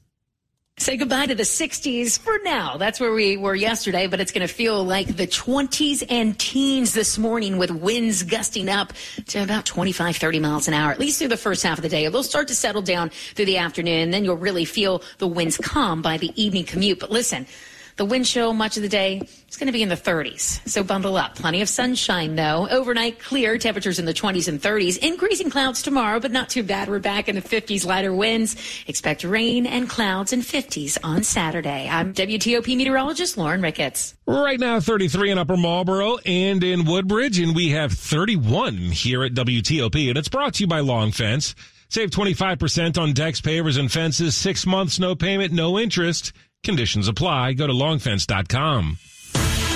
Say 0.82 0.96
goodbye 0.96 1.26
to 1.26 1.36
the 1.36 1.44
60s 1.44 2.18
for 2.18 2.40
now. 2.42 2.76
That's 2.76 2.98
where 2.98 3.12
we 3.12 3.36
were 3.36 3.54
yesterday, 3.54 4.08
but 4.08 4.18
it's 4.18 4.32
going 4.32 4.44
to 4.44 4.52
feel 4.52 4.82
like 4.82 5.16
the 5.16 5.28
20s 5.28 6.04
and 6.10 6.36
teens 6.36 6.92
this 6.92 7.18
morning 7.18 7.56
with 7.56 7.70
winds 7.70 8.24
gusting 8.24 8.68
up 8.68 8.92
to 9.28 9.44
about 9.44 9.64
25, 9.64 10.16
30 10.16 10.40
miles 10.40 10.66
an 10.66 10.74
hour, 10.74 10.90
at 10.90 10.98
least 10.98 11.20
through 11.20 11.28
the 11.28 11.36
first 11.36 11.62
half 11.62 11.78
of 11.78 11.82
the 11.82 11.88
day. 11.88 12.08
They'll 12.08 12.24
start 12.24 12.48
to 12.48 12.56
settle 12.56 12.82
down 12.82 13.10
through 13.10 13.44
the 13.44 13.58
afternoon, 13.58 14.00
and 14.00 14.12
then 14.12 14.24
you'll 14.24 14.36
really 14.36 14.64
feel 14.64 15.04
the 15.18 15.28
winds 15.28 15.56
calm 15.56 16.02
by 16.02 16.16
the 16.16 16.32
evening 16.34 16.64
commute. 16.64 16.98
But 16.98 17.12
listen, 17.12 17.46
the 17.96 18.04
wind 18.04 18.25
chill 18.25 18.52
much 18.52 18.76
of 18.76 18.82
the 18.82 18.88
day 18.88 19.22
is 19.49 19.56
going 19.56 19.66
to 19.66 19.72
be 19.72 19.82
in 19.82 19.88
the 19.88 19.96
30s. 19.96 20.66
So 20.68 20.82
bundle 20.82 21.16
up. 21.16 21.34
Plenty 21.34 21.62
of 21.62 21.68
sunshine 21.68 22.37
though. 22.37 22.68
Overnight 22.70 23.18
clear 23.18 23.58
temperatures 23.58 23.99
in 23.99 24.04
the 24.04 24.14
20s 24.14 24.49
and 24.49 24.61
30s. 24.61 24.99
Increasing 24.99 25.50
clouds 25.50 25.82
tomorrow, 25.82 26.20
but 26.20 26.30
not 26.30 26.49
too 26.49 26.62
bad. 26.62 26.88
We're 26.88 26.99
back 26.99 27.28
in 27.28 27.34
the 27.34 27.42
50s. 27.42 27.87
Lighter 27.87 28.14
winds. 28.14 28.56
Expect 28.87 29.25
rain 29.25 29.66
and 29.66 29.88
clouds 29.88 30.32
in 30.32 30.40
50s 30.40 30.99
on 31.02 31.22
Saturday. 31.22 31.88
I'm 31.88 32.14
WTOP 32.14 32.76
meteorologist 32.76 33.37
Lauren 33.37 33.62
Ricketts. 33.62 34.14
Right 34.26 34.58
now, 34.58 34.80
33 34.80 35.30
in 35.30 35.38
Upper 35.38 35.56
Marlboro 35.56 36.18
and 36.25 36.62
in 36.62 36.84
Woodbridge, 36.84 37.38
and 37.38 37.54
we 37.54 37.70
have 37.70 37.92
31 37.92 38.76
here 38.76 39.25
at 39.25 39.32
WTOP, 39.32 40.08
and 40.08 40.16
it's 40.16 40.28
brought 40.28 40.54
to 40.54 40.62
you 40.62 40.66
by 40.66 40.80
Long 40.80 41.12
Fence. 41.12 41.54
Save 41.88 42.11
25% 42.11 42.96
on 42.96 43.12
decks, 43.12 43.42
pavers, 43.42 43.78
and 43.78 43.92
fences. 43.92 44.34
Six 44.34 44.64
months, 44.64 44.99
no 44.99 45.14
payment, 45.14 45.52
no 45.52 45.78
interest. 45.78 46.32
Conditions 46.64 47.09
apply. 47.09 47.54
Go 47.54 47.66
to 47.66 47.73
longfence.com. 47.73 48.99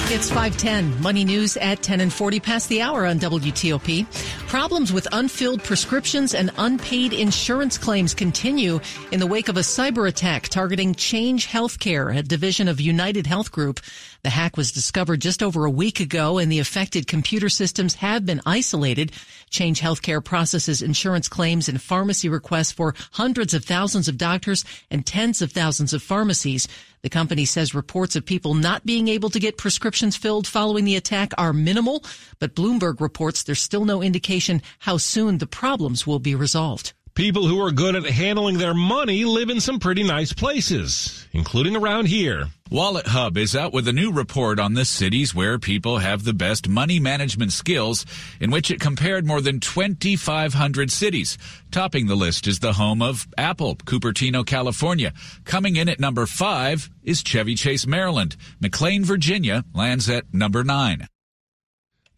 It's 0.09 0.29
510. 0.29 1.03
Money 1.03 1.25
news 1.25 1.57
at 1.57 1.83
10 1.83 2.01
and 2.01 2.13
40 2.13 2.39
past 2.39 2.69
the 2.69 2.81
hour 2.81 3.05
on 3.05 3.19
WTOP. 3.19 4.07
Problems 4.47 4.93
with 4.93 5.09
unfilled 5.11 5.65
prescriptions 5.65 6.33
and 6.33 6.53
unpaid 6.59 7.13
insurance 7.13 7.77
claims 7.77 8.15
continue 8.15 8.79
in 9.11 9.19
the 9.19 9.27
wake 9.27 9.49
of 9.49 9.57
a 9.57 9.61
cyber 9.61 10.09
attack 10.09 10.45
targeting 10.49 10.95
Change 10.95 11.49
Healthcare, 11.49 12.17
a 12.17 12.23
division 12.23 12.69
of 12.69 12.77
UnitedHealth 12.77 13.51
Group. 13.51 13.81
The 14.23 14.31
hack 14.31 14.57
was 14.57 14.71
discovered 14.71 15.21
just 15.21 15.43
over 15.43 15.65
a 15.65 15.71
week 15.71 15.99
ago 15.99 16.39
and 16.39 16.53
the 16.53 16.61
affected 16.61 17.09
computer 17.09 17.49
systems 17.49 17.97
have 17.97 18.25
been 18.25 18.41
isolated. 18.47 19.11
Change 19.51 19.81
Healthcare 19.81 20.25
processes 20.25 20.83
insurance 20.83 21.29
claims 21.29 21.69
and 21.69 21.83
pharmacy 21.83 22.29
requests 22.29 22.73
for 22.73 22.95
hundreds 23.13 23.55
of 23.55 23.65
thousands 23.65 24.07
of 24.07 24.19
doctors 24.19 24.65
and 24.89 25.05
tens 25.05 25.43
of 25.43 25.51
thousands 25.51 25.93
of 25.93 26.03
pharmacies. 26.03 26.69
The 27.07 27.21
company 27.21 27.45
says 27.45 27.73
reports 27.73 28.17
of 28.17 28.27
people 28.27 28.55
not 28.55 28.85
being 28.85 29.07
able 29.07 29.31
to 29.31 29.39
get 29.39 29.57
prescriptions 29.57 30.17
filled 30.17 30.45
following 30.45 30.85
the 30.85 30.97
attack 30.97 31.31
are 31.39 31.53
minimal, 31.53 32.03
but 32.41 32.57
Bloomberg 32.57 33.01
reports 33.01 33.45
there's 33.45 33.63
still 33.63 33.85
no 33.85 34.03
indication 34.03 34.61
how 34.81 34.97
soon 34.97 35.39
the 35.39 35.47
problems 35.47 36.05
will 36.05 36.19
be 36.19 36.35
resolved. 36.35 36.95
People 37.17 37.47
who 37.47 37.65
are 37.65 37.71
good 37.71 37.97
at 37.97 38.05
handling 38.05 38.59
their 38.59 38.75
money 38.75 39.25
live 39.25 39.49
in 39.49 39.59
some 39.59 39.79
pretty 39.79 40.03
nice 40.03 40.35
places, 40.35 41.27
including 41.33 41.75
around 41.75 42.09
here. 42.09 42.49
WalletHub 42.71 43.39
is 43.39 43.57
out 43.57 43.73
with 43.73 43.89
a 43.89 43.93
new 43.93 44.13
report 44.13 44.61
on 44.61 44.75
the 44.75 44.85
cities 44.85 45.35
where 45.35 45.59
people 45.59 45.97
have 45.97 46.25
the 46.25 46.35
best 46.35 46.69
money 46.69 47.01
management 47.01 47.53
skills, 47.53 48.05
in 48.39 48.51
which 48.51 48.71
it 48.71 48.81
compared 48.81 49.27
more 49.27 49.41
than 49.41 49.61
2,500 49.61 50.91
cities. 50.93 51.39
Topping 51.71 52.07
the 52.07 52.15
list 52.15 52.47
is 52.47 52.59
the 52.59 52.75
home 52.75 53.01
of 53.01 53.27
Apple, 53.39 53.77
Cupertino, 53.77 54.45
California. 54.45 55.15
Coming 55.47 55.77
in 55.77 55.89
at 55.89 55.99
number 55.99 56.27
five 56.27 56.91
is 57.03 57.23
Chevy 57.23 57.55
Chase, 57.55 57.87
Maryland. 57.87 58.37
McLean, 58.61 59.07
Virginia 59.07 59.65
lands 59.75 60.11
at 60.11 60.35
number 60.35 60.63
nine. 60.63 61.09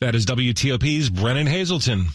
That 0.01 0.17
is 0.17 0.27
WTOP's 0.27 1.09
Brennan 1.09 1.47
Hazelton. 1.47 2.07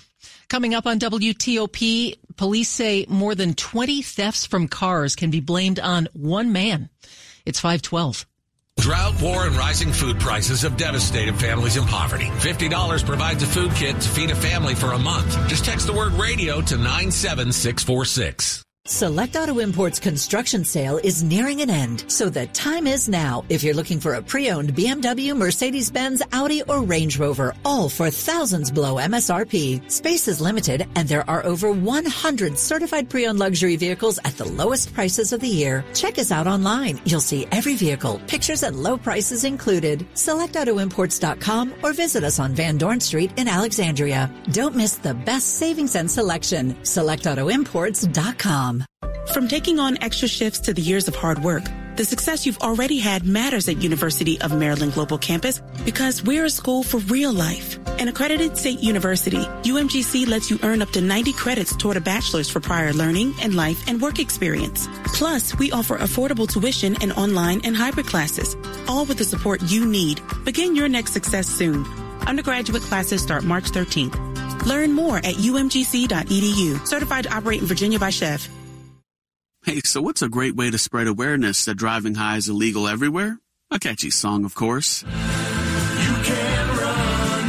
Coming 0.49 0.75
up 0.75 0.85
on 0.85 0.99
WTOP, 0.99 2.15
police 2.35 2.69
say 2.69 3.05
more 3.09 3.35
than 3.35 3.53
20 3.53 4.01
thefts 4.01 4.45
from 4.45 4.67
cars 4.67 5.15
can 5.15 5.31
be 5.31 5.39
blamed 5.39 5.79
on 5.79 6.07
one 6.13 6.51
man. 6.51 6.89
It's 7.45 7.59
512. 7.59 8.25
Drought, 8.77 9.21
war, 9.21 9.45
and 9.45 9.55
rising 9.55 9.91
food 9.91 10.19
prices 10.19 10.63
have 10.63 10.77
devastated 10.77 11.35
families 11.35 11.77
in 11.77 11.85
poverty. 11.85 12.25
$50 12.25 13.05
provides 13.05 13.43
a 13.43 13.45
food 13.45 13.71
kit 13.75 13.99
to 13.99 14.09
feed 14.09 14.31
a 14.31 14.35
family 14.35 14.75
for 14.75 14.93
a 14.93 14.99
month. 14.99 15.37
Just 15.47 15.63
text 15.63 15.85
the 15.87 15.93
word 15.93 16.13
radio 16.13 16.59
to 16.61 16.77
97646. 16.77 18.63
Select 18.85 19.37
Auto 19.37 19.59
Imports 19.59 19.97
construction 19.97 20.65
sale 20.65 20.97
is 20.97 21.23
nearing 21.23 21.61
an 21.61 21.69
end, 21.69 22.03
so 22.11 22.27
the 22.27 22.47
time 22.47 22.85
is 22.85 23.07
now. 23.07 23.45
If 23.47 23.63
you're 23.63 23.73
looking 23.73 24.01
for 24.01 24.15
a 24.15 24.21
pre-owned 24.21 24.75
BMW, 24.75 25.33
Mercedes-Benz, 25.37 26.21
Audi, 26.33 26.63
or 26.63 26.81
Range 26.81 27.17
Rover, 27.17 27.55
all 27.63 27.87
for 27.87 28.09
thousands 28.09 28.69
below 28.71 28.95
MSRP. 28.95 29.89
Space 29.89 30.27
is 30.27 30.41
limited, 30.41 30.85
and 30.97 31.07
there 31.07 31.23
are 31.29 31.45
over 31.45 31.71
100 31.71 32.59
certified 32.59 33.09
pre-owned 33.09 33.39
luxury 33.39 33.77
vehicles 33.77 34.19
at 34.25 34.35
the 34.35 34.43
lowest 34.49 34.93
prices 34.93 35.31
of 35.31 35.39
the 35.39 35.47
year. 35.47 35.85
Check 35.93 36.19
us 36.19 36.29
out 36.29 36.45
online. 36.45 36.99
You'll 37.05 37.21
see 37.21 37.47
every 37.53 37.75
vehicle, 37.75 38.19
pictures 38.27 38.63
and 38.63 38.83
low 38.83 38.97
prices 38.97 39.45
included. 39.45 40.05
SelectAutoImports.com 40.15 41.75
or 41.83 41.93
visit 41.93 42.25
us 42.25 42.37
on 42.37 42.53
Van 42.53 42.77
Dorn 42.77 42.99
Street 42.99 43.31
in 43.37 43.47
Alexandria. 43.47 44.29
Don't 44.51 44.75
miss 44.75 44.97
the 44.97 45.13
best 45.13 45.55
savings 45.57 45.95
and 45.95 46.11
selection. 46.11 46.73
SelectAutoImports.com. 46.81 48.72
From 49.33 49.47
taking 49.47 49.79
on 49.79 49.97
extra 50.01 50.27
shifts 50.27 50.59
to 50.61 50.73
the 50.73 50.81
years 50.81 51.07
of 51.07 51.15
hard 51.15 51.43
work, 51.43 51.63
the 51.95 52.05
success 52.05 52.45
you've 52.45 52.57
already 52.59 52.97
had 52.99 53.25
matters 53.25 53.67
at 53.69 53.81
University 53.81 54.39
of 54.41 54.55
Maryland 54.55 54.93
Global 54.93 55.17
Campus 55.17 55.61
because 55.85 56.23
we're 56.23 56.45
a 56.45 56.49
school 56.49 56.83
for 56.83 56.97
real 56.97 57.31
life. 57.31 57.79
An 57.99 58.07
accredited 58.07 58.57
state 58.57 58.79
university, 58.79 59.43
UMGC 59.63 60.27
lets 60.27 60.49
you 60.49 60.59
earn 60.63 60.81
up 60.81 60.89
to 60.91 61.01
90 61.01 61.33
credits 61.33 61.75
toward 61.75 61.97
a 61.97 62.01
bachelor's 62.01 62.49
for 62.49 62.59
prior 62.59 62.93
learning 62.93 63.33
and 63.41 63.55
life 63.55 63.87
and 63.87 64.01
work 64.01 64.19
experience. 64.19 64.87
Plus, 65.05 65.57
we 65.59 65.71
offer 65.71 65.97
affordable 65.97 66.47
tuition 66.47 66.95
and 67.01 67.11
online 67.13 67.61
and 67.63 67.75
hybrid 67.75 68.07
classes, 68.07 68.55
all 68.87 69.05
with 69.05 69.17
the 69.19 69.23
support 69.23 69.61
you 69.63 69.85
need. 69.85 70.21
Begin 70.45 70.75
your 70.75 70.89
next 70.89 71.13
success 71.13 71.47
soon. 71.47 71.85
Undergraduate 72.27 72.83
classes 72.83 73.21
start 73.21 73.43
March 73.43 73.65
13th. 73.65 74.65
Learn 74.65 74.93
more 74.93 75.17
at 75.17 75.35
umgc.edu. 75.35 76.87
Certified 76.87 77.25
to 77.25 77.33
operate 77.35 77.61
in 77.61 77.67
Virginia 77.67 77.99
by 77.99 78.09
SCHEV. 78.09 78.62
Hey, 79.65 79.79
so 79.85 80.01
what's 80.01 80.21
a 80.21 80.27
great 80.27 80.57
way 80.57 80.69
to 80.71 80.77
spread 80.77 81.07
awareness 81.07 81.63
that 81.65 81.75
driving 81.75 82.15
high 82.15 82.35
is 82.35 82.49
illegal 82.49 82.85
everywhere? 82.85 83.39
A 83.71 83.79
catchy 83.79 84.09
song, 84.09 84.43
of 84.43 84.55
course. 84.55 85.03
You 85.03 85.09
can 85.09 86.67
run, 86.67 87.47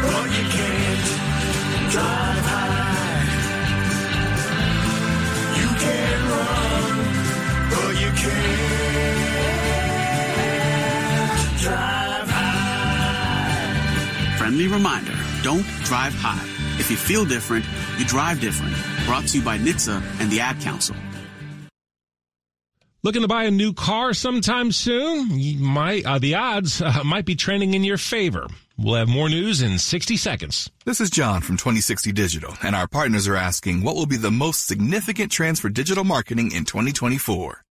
but 0.00 0.26
you 0.30 0.44
can't 0.46 1.90
drive 1.90 2.44
high. 2.46 3.24
You 5.58 5.68
can 5.82 6.28
run, 6.30 6.98
but 7.70 7.98
you 7.98 8.10
can't 8.22 9.18
drive 11.58 12.30
high. 12.30 13.58
Friendly 14.38 14.68
reminder, 14.68 15.16
don't 15.42 15.66
drive 15.82 16.14
high. 16.14 16.46
If 16.78 16.92
you 16.92 16.96
feel 16.96 17.24
different, 17.24 17.64
you 17.98 18.04
drive 18.04 18.40
different. 18.40 18.76
Brought 19.04 19.26
to 19.26 19.38
you 19.38 19.44
by 19.44 19.58
NHTSA 19.58 20.00
and 20.20 20.30
the 20.30 20.38
Ad 20.38 20.60
Council. 20.60 20.94
Looking 23.02 23.22
to 23.22 23.28
buy 23.28 23.44
a 23.44 23.50
new 23.50 23.72
car 23.72 24.12
sometime 24.12 24.72
soon? 24.72 25.58
Might, 25.58 26.04
uh, 26.04 26.18
the 26.18 26.34
odds 26.34 26.82
uh, 26.82 27.02
might 27.02 27.24
be 27.24 27.34
trending 27.34 27.72
in 27.72 27.82
your 27.82 27.96
favor. 27.96 28.46
We'll 28.76 28.96
have 28.96 29.08
more 29.08 29.30
news 29.30 29.62
in 29.62 29.78
60 29.78 30.18
seconds. 30.18 30.70
This 30.84 31.00
is 31.00 31.08
John 31.08 31.40
from 31.40 31.56
2060 31.56 32.12
Digital, 32.12 32.58
and 32.62 32.76
our 32.76 32.86
partners 32.86 33.26
are 33.26 33.36
asking 33.36 33.82
what 33.82 33.96
will 33.96 34.04
be 34.04 34.18
the 34.18 34.30
most 34.30 34.66
significant 34.66 35.32
trends 35.32 35.60
for 35.60 35.70
digital 35.70 36.04
marketing 36.04 36.52
in 36.52 36.66
2024. 36.66 37.64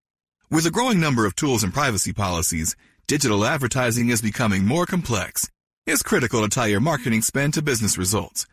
With 0.50 0.64
a 0.64 0.70
growing 0.70 0.98
number 0.98 1.26
of 1.26 1.36
tools 1.36 1.62
and 1.62 1.74
privacy 1.74 2.14
policies, 2.14 2.74
digital 3.06 3.44
advertising 3.44 4.08
is 4.08 4.22
becoming 4.22 4.64
more 4.64 4.86
complex. 4.86 5.50
It's 5.84 6.02
critical 6.02 6.40
to 6.40 6.48
tie 6.48 6.68
your 6.68 6.80
marketing 6.80 7.20
spend 7.20 7.52
to 7.52 7.60
business 7.60 7.98
results. 7.98 8.46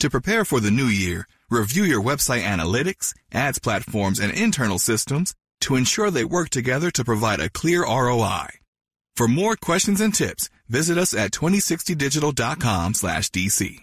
To 0.00 0.10
prepare 0.10 0.44
for 0.44 0.58
the 0.58 0.72
new 0.72 0.86
year, 0.86 1.28
review 1.50 1.84
your 1.84 2.02
website 2.02 2.42
analytics, 2.42 3.14
ads 3.32 3.60
platforms, 3.60 4.18
and 4.18 4.32
internal 4.32 4.80
systems 4.80 5.36
to 5.60 5.76
ensure 5.76 6.10
they 6.10 6.24
work 6.24 6.50
together 6.50 6.90
to 6.92 7.04
provide 7.04 7.40
a 7.40 7.50
clear 7.50 7.82
ROI. 7.84 8.48
For 9.16 9.28
more 9.28 9.56
questions 9.56 10.00
and 10.00 10.14
tips, 10.14 10.48
visit 10.68 10.96
us 10.96 11.14
at 11.14 11.32
2060digital.com 11.32 12.94
slash 12.94 13.30
DC. 13.30 13.78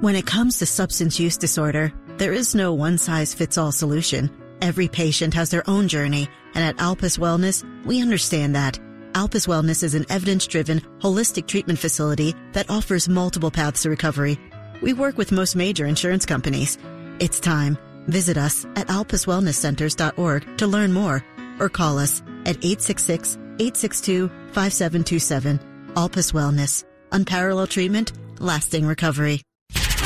When 0.00 0.16
it 0.16 0.26
comes 0.26 0.58
to 0.58 0.66
substance 0.66 1.20
use 1.20 1.36
disorder, 1.36 1.92
there 2.18 2.32
is 2.32 2.54
no 2.54 2.74
one 2.74 2.98
size 2.98 3.32
fits 3.32 3.56
all 3.56 3.72
solution. 3.72 4.30
Every 4.60 4.88
patient 4.88 5.32
has 5.34 5.50
their 5.50 5.68
own 5.68 5.88
journey, 5.88 6.28
and 6.54 6.64
at 6.64 6.80
Alpus 6.80 7.16
Wellness, 7.16 7.64
we 7.86 8.02
understand 8.02 8.54
that. 8.54 8.78
Alpus 9.14 9.46
Wellness 9.46 9.82
is 9.82 9.94
an 9.94 10.06
evidence 10.10 10.46
driven, 10.46 10.80
holistic 10.98 11.46
treatment 11.46 11.78
facility 11.78 12.34
that 12.52 12.68
offers 12.68 13.08
multiple 13.08 13.50
paths 13.50 13.82
to 13.82 13.90
recovery. 13.90 14.38
We 14.82 14.92
work 14.92 15.16
with 15.16 15.32
most 15.32 15.56
major 15.56 15.86
insurance 15.86 16.26
companies. 16.26 16.76
It's 17.18 17.40
time. 17.40 17.78
Visit 18.10 18.36
us 18.36 18.64
at 18.76 18.88
alpuswellnesscenters.org 18.88 20.58
to 20.58 20.66
learn 20.66 20.92
more 20.92 21.24
or 21.60 21.68
call 21.68 21.98
us 21.98 22.20
at 22.44 22.56
866 22.56 23.36
862 23.36 24.28
5727. 24.52 25.60
Alpus 25.96 26.32
Wellness. 26.32 26.84
Unparalleled 27.12 27.70
treatment, 27.70 28.12
lasting 28.40 28.86
recovery. 28.86 29.42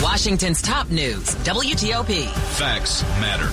Washington's 0.03 0.61
top 0.61 0.91
news, 0.91 1.35
WTOP. 1.47 2.29
Facts 2.57 3.03
matter. 3.21 3.47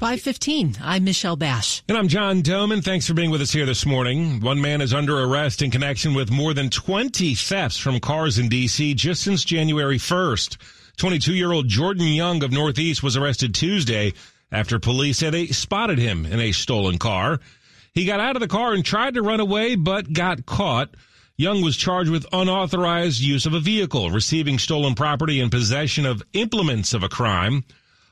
515. 0.00 0.78
I'm 0.82 1.04
Michelle 1.04 1.36
Bash. 1.36 1.84
And 1.88 1.96
I'm 1.96 2.08
John 2.08 2.42
Domen. 2.42 2.82
Thanks 2.82 3.06
for 3.06 3.14
being 3.14 3.30
with 3.30 3.40
us 3.40 3.52
here 3.52 3.66
this 3.66 3.86
morning. 3.86 4.40
One 4.40 4.60
man 4.60 4.80
is 4.80 4.92
under 4.92 5.20
arrest 5.20 5.62
in 5.62 5.70
connection 5.70 6.14
with 6.14 6.32
more 6.32 6.54
than 6.54 6.70
20 6.70 7.36
thefts 7.36 7.78
from 7.78 8.00
cars 8.00 8.38
in 8.38 8.48
D.C. 8.48 8.94
just 8.94 9.22
since 9.22 9.44
January 9.44 9.98
1st. 9.98 10.56
22 10.96 11.34
year 11.34 11.52
old 11.52 11.68
Jordan 11.68 12.06
Young 12.06 12.42
of 12.42 12.52
Northeast 12.52 13.02
was 13.02 13.16
arrested 13.16 13.54
Tuesday 13.54 14.12
after 14.50 14.78
police 14.78 15.18
said 15.18 15.32
they 15.32 15.46
spotted 15.46 15.98
him 15.98 16.26
in 16.26 16.40
a 16.40 16.52
stolen 16.52 16.98
car. 16.98 17.40
He 17.94 18.04
got 18.04 18.20
out 18.20 18.36
of 18.36 18.40
the 18.40 18.48
car 18.48 18.72
and 18.72 18.84
tried 18.84 19.14
to 19.14 19.22
run 19.22 19.40
away, 19.40 19.74
but 19.74 20.12
got 20.12 20.46
caught. 20.46 20.94
Young 21.36 21.62
was 21.62 21.76
charged 21.76 22.10
with 22.10 22.26
unauthorized 22.32 23.20
use 23.20 23.46
of 23.46 23.54
a 23.54 23.60
vehicle, 23.60 24.10
receiving 24.10 24.58
stolen 24.58 24.94
property, 24.94 25.40
and 25.40 25.50
possession 25.50 26.06
of 26.06 26.22
implements 26.34 26.94
of 26.94 27.02
a 27.02 27.08
crime. 27.08 27.64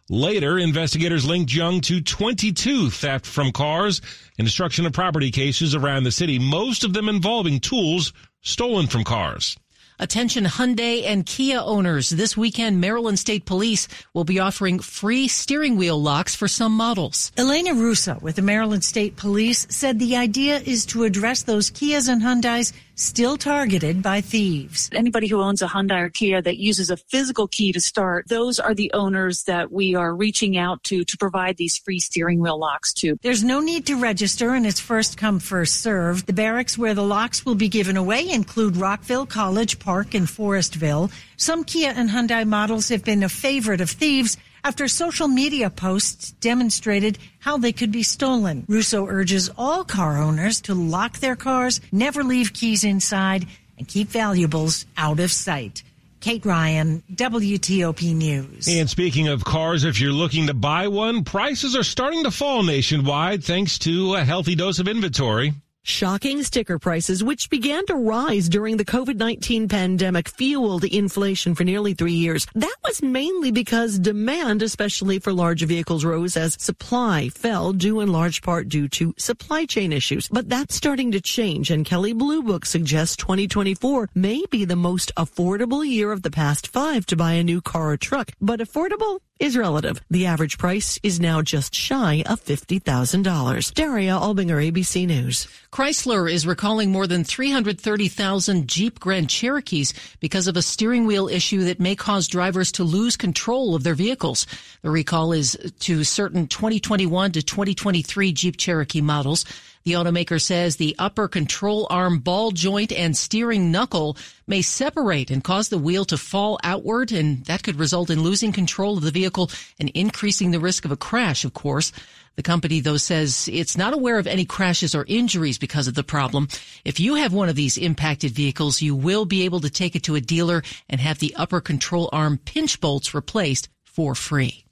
Later, 0.08 0.58
investigators 0.58 1.24
linked 1.24 1.54
Young 1.54 1.80
to 1.82 2.00
22 2.00 2.90
theft 2.90 3.24
from 3.24 3.52
cars 3.52 4.00
and 4.38 4.46
destruction 4.46 4.84
of 4.84 4.92
property 4.92 5.30
cases 5.30 5.74
around 5.74 6.02
the 6.02 6.10
city, 6.10 6.38
most 6.38 6.82
of 6.82 6.92
them 6.92 7.08
involving 7.08 7.60
tools 7.60 8.12
stolen 8.40 8.86
from 8.88 9.04
cars. 9.04 9.56
Attention 10.00 10.44
Hyundai 10.44 11.04
and 11.04 11.26
Kia 11.26 11.60
owners. 11.60 12.08
This 12.08 12.34
weekend, 12.34 12.80
Maryland 12.80 13.18
State 13.18 13.44
Police 13.44 13.86
will 14.14 14.24
be 14.24 14.40
offering 14.40 14.78
free 14.78 15.28
steering 15.28 15.76
wheel 15.76 16.00
locks 16.00 16.34
for 16.34 16.48
some 16.48 16.72
models. 16.72 17.30
Elena 17.36 17.74
Russo 17.74 18.18
with 18.22 18.36
the 18.36 18.42
Maryland 18.42 18.82
State 18.82 19.16
Police 19.16 19.66
said 19.68 19.98
the 19.98 20.16
idea 20.16 20.56
is 20.56 20.86
to 20.86 21.04
address 21.04 21.42
those 21.42 21.70
Kias 21.70 22.08
and 22.08 22.22
Hyundais 22.22 22.72
still 22.94 23.36
targeted 23.36 24.02
by 24.02 24.20
thieves. 24.20 24.90
Anybody 24.92 25.26
who 25.26 25.40
owns 25.40 25.62
a 25.62 25.66
Hyundai 25.66 26.02
or 26.02 26.10
Kia 26.10 26.40
that 26.42 26.58
uses 26.58 26.90
a 26.90 26.96
physical 26.96 27.48
key 27.48 27.72
to 27.72 27.80
start, 27.80 28.28
those 28.28 28.58
are 28.58 28.74
the 28.74 28.92
owners 28.92 29.44
that 29.44 29.72
we 29.72 29.94
are 29.94 30.14
reaching 30.14 30.56
out 30.56 30.82
to 30.84 31.04
to 31.04 31.16
provide 31.16 31.56
these 31.56 31.78
free 31.78 31.98
steering 31.98 32.40
wheel 32.40 32.58
locks 32.58 32.92
to. 32.94 33.18
There's 33.22 33.44
no 33.44 33.60
need 33.60 33.86
to 33.86 33.96
register 33.96 34.54
and 34.54 34.66
it's 34.66 34.80
first 34.80 35.16
come, 35.16 35.40
first 35.40 35.80
served. 35.80 36.26
The 36.26 36.34
barracks 36.34 36.76
where 36.76 36.94
the 36.94 37.02
locks 37.02 37.44
will 37.44 37.54
be 37.54 37.68
given 37.68 37.96
away 37.96 38.28
include 38.28 38.76
Rockville, 38.76 39.26
College 39.26 39.78
Park, 39.78 39.89
and 39.90 40.26
Forestville. 40.26 41.10
Some 41.36 41.64
Kia 41.64 41.92
and 41.94 42.10
Hyundai 42.10 42.46
models 42.46 42.88
have 42.88 43.04
been 43.04 43.22
a 43.22 43.28
favorite 43.28 43.80
of 43.80 43.90
thieves 43.90 44.36
after 44.62 44.88
social 44.88 45.28
media 45.28 45.70
posts 45.70 46.32
demonstrated 46.40 47.18
how 47.38 47.58
they 47.58 47.72
could 47.72 47.90
be 47.90 48.02
stolen. 48.02 48.64
Russo 48.68 49.06
urges 49.06 49.50
all 49.56 49.84
car 49.84 50.18
owners 50.18 50.60
to 50.62 50.74
lock 50.74 51.18
their 51.18 51.36
cars, 51.36 51.80
never 51.90 52.22
leave 52.22 52.52
keys 52.52 52.84
inside, 52.84 53.46
and 53.78 53.88
keep 53.88 54.08
valuables 54.08 54.86
out 54.96 55.20
of 55.20 55.32
sight. 55.32 55.82
Kate 56.20 56.44
Ryan, 56.44 57.02
WTOP 57.14 58.14
News. 58.14 58.68
And 58.68 58.90
speaking 58.90 59.28
of 59.28 59.42
cars, 59.42 59.84
if 59.84 59.98
you're 60.00 60.12
looking 60.12 60.48
to 60.48 60.54
buy 60.54 60.88
one, 60.88 61.24
prices 61.24 61.74
are 61.74 61.82
starting 61.82 62.24
to 62.24 62.30
fall 62.30 62.62
nationwide 62.62 63.42
thanks 63.42 63.78
to 63.80 64.14
a 64.16 64.24
healthy 64.24 64.54
dose 64.54 64.78
of 64.78 64.86
inventory. 64.86 65.54
Shocking 65.82 66.42
sticker 66.42 66.78
prices, 66.78 67.24
which 67.24 67.48
began 67.48 67.86
to 67.86 67.94
rise 67.94 68.50
during 68.50 68.76
the 68.76 68.84
COVID-19 68.84 69.68
pandemic, 69.68 70.28
fueled 70.28 70.84
inflation 70.84 71.54
for 71.54 71.64
nearly 71.64 71.94
three 71.94 72.12
years. 72.12 72.46
That 72.54 72.76
was 72.84 73.02
mainly 73.02 73.50
because 73.50 73.98
demand, 73.98 74.62
especially 74.62 75.18
for 75.18 75.32
large 75.32 75.64
vehicles, 75.64 76.04
rose 76.04 76.36
as 76.36 76.62
supply 76.62 77.30
fell, 77.30 77.72
due 77.72 78.00
in 78.00 78.12
large 78.12 78.42
part 78.42 78.68
due 78.68 78.88
to 78.88 79.14
supply 79.16 79.64
chain 79.64 79.90
issues. 79.90 80.28
But 80.28 80.50
that's 80.50 80.74
starting 80.74 81.12
to 81.12 81.20
change, 81.20 81.70
and 81.70 81.86
Kelley 81.86 82.12
Blue 82.12 82.42
Book 82.42 82.66
suggests 82.66 83.16
2024 83.16 84.10
may 84.14 84.44
be 84.50 84.66
the 84.66 84.76
most 84.76 85.12
affordable 85.16 85.86
year 85.86 86.12
of 86.12 86.22
the 86.22 86.30
past 86.30 86.68
five 86.68 87.06
to 87.06 87.16
buy 87.16 87.32
a 87.32 87.44
new 87.44 87.62
car 87.62 87.92
or 87.92 87.96
truck. 87.96 88.32
But 88.40 88.60
affordable 88.60 89.20
is 89.40 89.56
relative. 89.56 90.00
The 90.10 90.26
average 90.26 90.58
price 90.58 91.00
is 91.02 91.18
now 91.18 91.42
just 91.42 91.74
shy 91.74 92.22
of 92.26 92.44
$50,000. 92.44 93.74
Daria 93.74 94.12
Albinger, 94.12 94.70
ABC 94.70 95.06
News. 95.06 95.48
Chrysler 95.72 96.30
is 96.30 96.46
recalling 96.46 96.92
more 96.92 97.06
than 97.06 97.24
330,000 97.24 98.68
Jeep 98.68 99.00
Grand 99.00 99.30
Cherokees 99.30 99.94
because 100.20 100.46
of 100.46 100.56
a 100.56 100.62
steering 100.62 101.06
wheel 101.06 101.26
issue 101.26 101.64
that 101.64 101.80
may 101.80 101.96
cause 101.96 102.28
drivers 102.28 102.70
to 102.72 102.84
lose 102.84 103.16
control 103.16 103.74
of 103.74 103.82
their 103.82 103.94
vehicles. 103.94 104.46
The 104.82 104.90
recall 104.90 105.32
is 105.32 105.56
to 105.80 106.04
certain 106.04 106.46
2021 106.46 107.32
to 107.32 107.42
2023 107.42 108.32
Jeep 108.32 108.56
Cherokee 108.58 109.00
models. 109.00 109.46
The 109.84 109.92
automaker 109.92 110.40
says 110.40 110.76
the 110.76 110.94
upper 110.98 111.26
control 111.26 111.86
arm 111.88 112.18
ball 112.18 112.50
joint 112.50 112.92
and 112.92 113.16
steering 113.16 113.72
knuckle 113.72 114.16
may 114.46 114.60
separate 114.60 115.30
and 115.30 115.42
cause 115.42 115.70
the 115.70 115.78
wheel 115.78 116.04
to 116.06 116.18
fall 116.18 116.58
outward, 116.62 117.12
and 117.12 117.44
that 117.46 117.62
could 117.62 117.76
result 117.76 118.10
in 118.10 118.22
losing 118.22 118.52
control 118.52 118.98
of 118.98 119.04
the 119.04 119.10
vehicle 119.10 119.50
and 119.78 119.88
increasing 119.90 120.50
the 120.50 120.60
risk 120.60 120.84
of 120.84 120.92
a 120.92 120.96
crash, 120.96 121.44
of 121.46 121.54
course. 121.54 121.92
The 122.36 122.42
company, 122.42 122.80
though, 122.80 122.98
says 122.98 123.48
it's 123.52 123.76
not 123.76 123.94
aware 123.94 124.18
of 124.18 124.26
any 124.26 124.44
crashes 124.44 124.94
or 124.94 125.04
injuries 125.08 125.58
because 125.58 125.88
of 125.88 125.94
the 125.94 126.04
problem. 126.04 126.48
If 126.84 127.00
you 127.00 127.14
have 127.14 127.32
one 127.32 127.48
of 127.48 127.56
these 127.56 127.78
impacted 127.78 128.32
vehicles, 128.32 128.82
you 128.82 128.94
will 128.94 129.24
be 129.24 129.44
able 129.44 129.60
to 129.60 129.70
take 129.70 129.96
it 129.96 130.02
to 130.04 130.14
a 130.14 130.20
dealer 130.20 130.62
and 130.88 131.00
have 131.00 131.18
the 131.18 131.34
upper 131.36 131.60
control 131.60 132.10
arm 132.12 132.38
pinch 132.38 132.80
bolts 132.80 133.14
replaced 133.14 133.68
for 133.84 134.14
free. 134.14 134.64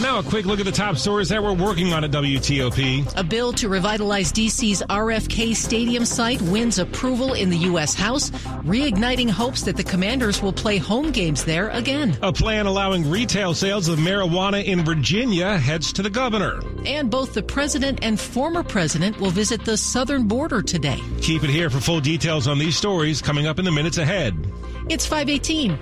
Now, 0.00 0.20
a 0.20 0.22
quick 0.22 0.46
look 0.46 0.60
at 0.60 0.64
the 0.64 0.70
top 0.70 0.96
stories 0.96 1.28
that 1.30 1.42
we're 1.42 1.52
working 1.52 1.92
on 1.92 2.04
at 2.04 2.12
WTOP. 2.12 3.14
A 3.16 3.24
bill 3.24 3.52
to 3.54 3.68
revitalize 3.68 4.32
DC's 4.32 4.80
RFK 4.82 5.56
Stadium 5.56 6.04
site 6.04 6.40
wins 6.40 6.78
approval 6.78 7.34
in 7.34 7.50
the 7.50 7.56
U.S. 7.56 7.94
House, 7.94 8.30
reigniting 8.62 9.28
hopes 9.28 9.62
that 9.62 9.76
the 9.76 9.82
commanders 9.82 10.40
will 10.40 10.52
play 10.52 10.78
home 10.78 11.10
games 11.10 11.44
there 11.44 11.70
again. 11.70 12.16
A 12.22 12.32
plan 12.32 12.66
allowing 12.66 13.10
retail 13.10 13.54
sales 13.54 13.88
of 13.88 13.98
marijuana 13.98 14.64
in 14.64 14.84
Virginia 14.84 15.58
heads 15.58 15.92
to 15.94 16.02
the 16.02 16.10
governor. 16.10 16.60
And 16.86 17.10
both 17.10 17.34
the 17.34 17.42
president 17.42 17.98
and 18.02 18.20
former 18.20 18.62
president 18.62 19.18
will 19.18 19.30
visit 19.30 19.64
the 19.64 19.76
southern 19.76 20.28
border 20.28 20.62
today. 20.62 21.00
Keep 21.22 21.42
it 21.42 21.50
here 21.50 21.70
for 21.70 21.80
full 21.80 22.00
details 22.00 22.46
on 22.46 22.60
these 22.60 22.76
stories 22.76 23.20
coming 23.20 23.48
up 23.48 23.58
in 23.58 23.64
the 23.64 23.72
minutes 23.72 23.98
ahead. 23.98 24.36
It's 24.88 25.06
518. 25.06 25.76